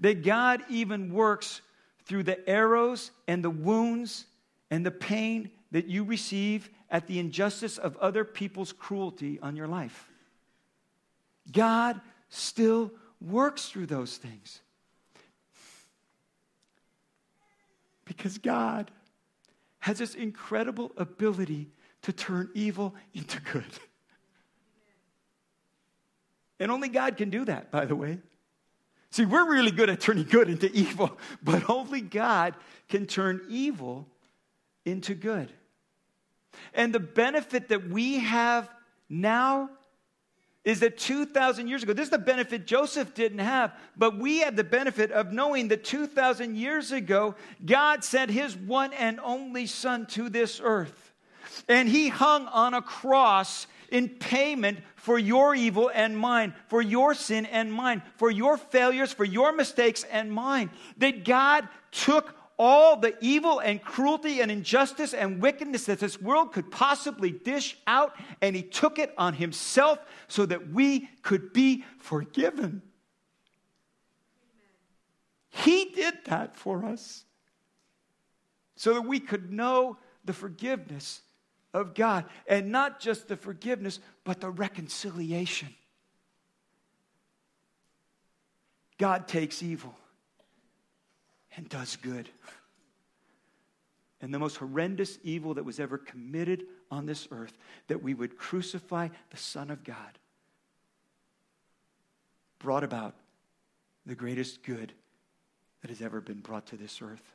That 0.00 0.22
God 0.22 0.62
even 0.68 1.12
works 1.12 1.62
through 2.04 2.24
the 2.24 2.46
arrows 2.48 3.10
and 3.26 3.42
the 3.42 3.50
wounds 3.50 4.26
and 4.70 4.84
the 4.84 4.90
pain 4.90 5.50
that 5.72 5.86
you 5.86 6.04
receive 6.04 6.68
at 6.90 7.06
the 7.06 7.18
injustice 7.18 7.78
of 7.78 7.96
other 7.96 8.24
people's 8.24 8.72
cruelty 8.72 9.40
on 9.40 9.56
your 9.56 9.68
life. 9.68 10.10
God 11.50 11.98
still 12.28 12.92
works 13.22 13.70
through 13.70 13.86
those 13.86 14.18
things. 14.18 14.60
Because 18.04 18.36
God 18.36 18.90
has 19.88 19.96
this 19.96 20.14
incredible 20.14 20.92
ability 20.98 21.70
to 22.02 22.12
turn 22.12 22.50
evil 22.52 22.94
into 23.14 23.40
good. 23.40 23.64
And 26.60 26.70
only 26.70 26.90
God 26.90 27.16
can 27.16 27.30
do 27.30 27.46
that, 27.46 27.70
by 27.70 27.86
the 27.86 27.96
way. 27.96 28.18
See, 29.10 29.24
we're 29.24 29.50
really 29.50 29.70
good 29.70 29.88
at 29.88 29.98
turning 29.98 30.24
good 30.24 30.50
into 30.50 30.70
evil, 30.72 31.18
but 31.42 31.70
only 31.70 32.02
God 32.02 32.54
can 32.90 33.06
turn 33.06 33.40
evil 33.48 34.06
into 34.84 35.14
good. 35.14 35.50
And 36.74 36.94
the 36.94 37.00
benefit 37.00 37.68
that 37.68 37.88
we 37.88 38.18
have 38.18 38.68
now 39.08 39.70
is 40.68 40.80
that 40.80 40.98
2,000 40.98 41.66
years 41.66 41.82
ago, 41.82 41.94
this 41.94 42.04
is 42.04 42.10
the 42.10 42.18
benefit 42.18 42.66
Joseph 42.66 43.14
didn't 43.14 43.38
have, 43.38 43.72
but 43.96 44.18
we 44.18 44.40
have 44.40 44.54
the 44.54 44.62
benefit 44.62 45.10
of 45.10 45.32
knowing 45.32 45.68
that 45.68 45.82
2,000 45.82 46.56
years 46.56 46.92
ago, 46.92 47.36
God 47.64 48.04
sent 48.04 48.30
his 48.30 48.54
one 48.54 48.92
and 48.92 49.18
only 49.20 49.64
Son 49.64 50.04
to 50.08 50.28
this 50.28 50.60
earth. 50.62 51.14
And 51.70 51.88
he 51.88 52.08
hung 52.08 52.46
on 52.48 52.74
a 52.74 52.82
cross 52.82 53.66
in 53.90 54.10
payment 54.10 54.80
for 54.96 55.18
your 55.18 55.54
evil 55.54 55.90
and 55.94 56.14
mine, 56.14 56.52
for 56.66 56.82
your 56.82 57.14
sin 57.14 57.46
and 57.46 57.72
mine, 57.72 58.02
for 58.16 58.30
your 58.30 58.58
failures, 58.58 59.10
for 59.10 59.24
your 59.24 59.52
mistakes 59.52 60.04
and 60.04 60.30
mine. 60.30 60.68
That 60.98 61.24
God 61.24 61.66
took 61.92 62.34
all 62.58 62.96
the 62.96 63.16
evil 63.20 63.60
and 63.60 63.80
cruelty 63.80 64.40
and 64.40 64.50
injustice 64.50 65.14
and 65.14 65.40
wickedness 65.40 65.84
that 65.84 66.00
this 66.00 66.20
world 66.20 66.52
could 66.52 66.70
possibly 66.70 67.30
dish 67.30 67.78
out, 67.86 68.14
and 68.42 68.56
He 68.56 68.62
took 68.62 68.98
it 68.98 69.14
on 69.16 69.34
Himself 69.34 69.98
so 70.26 70.44
that 70.46 70.70
we 70.70 71.08
could 71.22 71.52
be 71.52 71.84
forgiven. 71.98 72.82
He 75.50 75.86
did 75.86 76.14
that 76.26 76.56
for 76.56 76.84
us 76.84 77.24
so 78.76 78.94
that 78.94 79.02
we 79.02 79.18
could 79.18 79.52
know 79.52 79.98
the 80.24 80.32
forgiveness 80.32 81.20
of 81.74 81.94
God. 81.94 82.24
And 82.46 82.70
not 82.70 83.00
just 83.00 83.28
the 83.28 83.36
forgiveness, 83.36 83.98
but 84.24 84.40
the 84.40 84.50
reconciliation. 84.50 85.74
God 88.98 89.26
takes 89.26 89.62
evil 89.62 89.96
and 91.58 91.68
does 91.68 91.96
good. 91.96 92.28
And 94.20 94.32
the 94.32 94.38
most 94.38 94.58
horrendous 94.58 95.18
evil 95.24 95.54
that 95.54 95.64
was 95.64 95.80
ever 95.80 95.98
committed 95.98 96.62
on 96.88 97.04
this 97.04 97.26
earth, 97.32 97.58
that 97.88 98.00
we 98.00 98.14
would 98.14 98.38
crucify 98.38 99.08
the 99.30 99.36
Son 99.36 99.68
of 99.70 99.82
God, 99.82 100.18
brought 102.60 102.84
about 102.84 103.14
the 104.06 104.14
greatest 104.14 104.62
good 104.62 104.92
that 105.82 105.90
has 105.90 106.00
ever 106.00 106.20
been 106.20 106.38
brought 106.38 106.66
to 106.66 106.76
this 106.76 107.02
earth. 107.02 107.34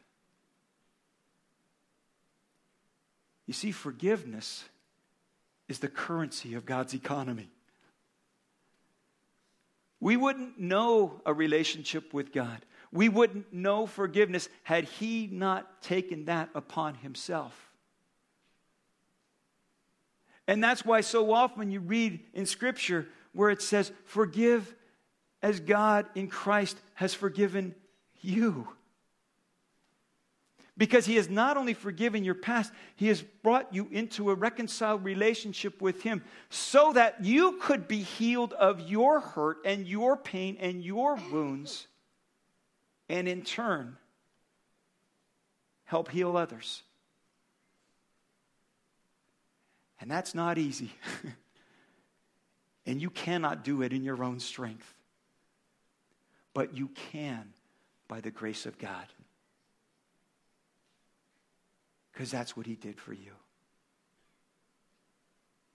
You 3.45 3.53
see, 3.53 3.73
forgiveness 3.73 4.63
is 5.67 5.79
the 5.79 5.89
currency 5.89 6.53
of 6.53 6.65
God's 6.65 6.93
economy. 6.93 7.49
We 9.99 10.15
wouldn't 10.15 10.59
know 10.59 11.21
a 11.25 11.33
relationship 11.33 12.13
with 12.13 12.31
God. 12.31 12.65
We 12.93 13.09
wouldn't 13.09 13.51
know 13.51 13.87
forgiveness 13.87 14.47
had 14.61 14.85
He 14.85 15.27
not 15.29 15.81
taken 15.81 16.25
that 16.25 16.49
upon 16.55 16.95
Himself. 16.95 17.71
And 20.47 20.63
that's 20.63 20.85
why 20.85 21.01
so 21.01 21.33
often 21.33 21.71
you 21.71 21.79
read 21.79 22.19
in 22.33 22.45
Scripture 22.45 23.07
where 23.33 23.49
it 23.49 23.61
says, 23.61 23.91
Forgive 24.05 24.73
as 25.41 25.59
God 25.59 26.05
in 26.15 26.27
Christ 26.27 26.77
has 26.93 27.13
forgiven 27.13 27.75
you. 28.21 28.67
Because 30.75 31.05
he 31.05 31.17
has 31.17 31.29
not 31.29 31.55
only 31.55 31.75
forgiven 31.75 32.23
your 32.23 32.33
past, 32.33 32.73
he 32.95 33.07
has 33.07 33.21
brought 33.21 33.71
you 33.73 33.87
into 33.91 34.31
a 34.31 34.35
reconciled 34.35 35.03
relationship 35.03 35.81
with 35.81 36.01
him 36.01 36.23
so 36.49 36.93
that 36.93 37.23
you 37.23 37.59
could 37.61 37.87
be 37.87 37.99
healed 37.99 38.53
of 38.53 38.79
your 38.81 39.19
hurt 39.19 39.57
and 39.65 39.87
your 39.87 40.17
pain 40.17 40.57
and 40.59 40.83
your 40.83 41.15
wounds, 41.31 41.87
and 43.13 43.27
in 43.27 43.43
turn, 43.43 43.95
help 45.83 46.09
heal 46.09 46.35
others. 46.35 46.81
And 50.01 50.09
that's 50.09 50.33
not 50.33 50.57
easy. 50.57 50.91
and 52.87 52.99
you 52.99 53.11
cannot 53.11 53.63
do 53.63 53.83
it 53.83 53.93
in 53.93 54.03
your 54.03 54.23
own 54.23 54.39
strength. 54.39 54.91
But 56.55 56.75
you 56.75 56.89
can 57.11 57.53
by 58.07 58.19
the 58.19 58.31
grace 58.31 58.65
of 58.65 58.79
God 58.79 59.05
because 62.11 62.31
that's 62.31 62.57
what 62.57 62.65
he 62.65 62.75
did 62.75 62.99
for 62.99 63.13
you. 63.13 63.33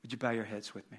Would 0.02 0.10
you 0.10 0.18
bow 0.18 0.30
your 0.30 0.44
heads 0.44 0.74
with 0.74 0.90
me? 0.90 0.98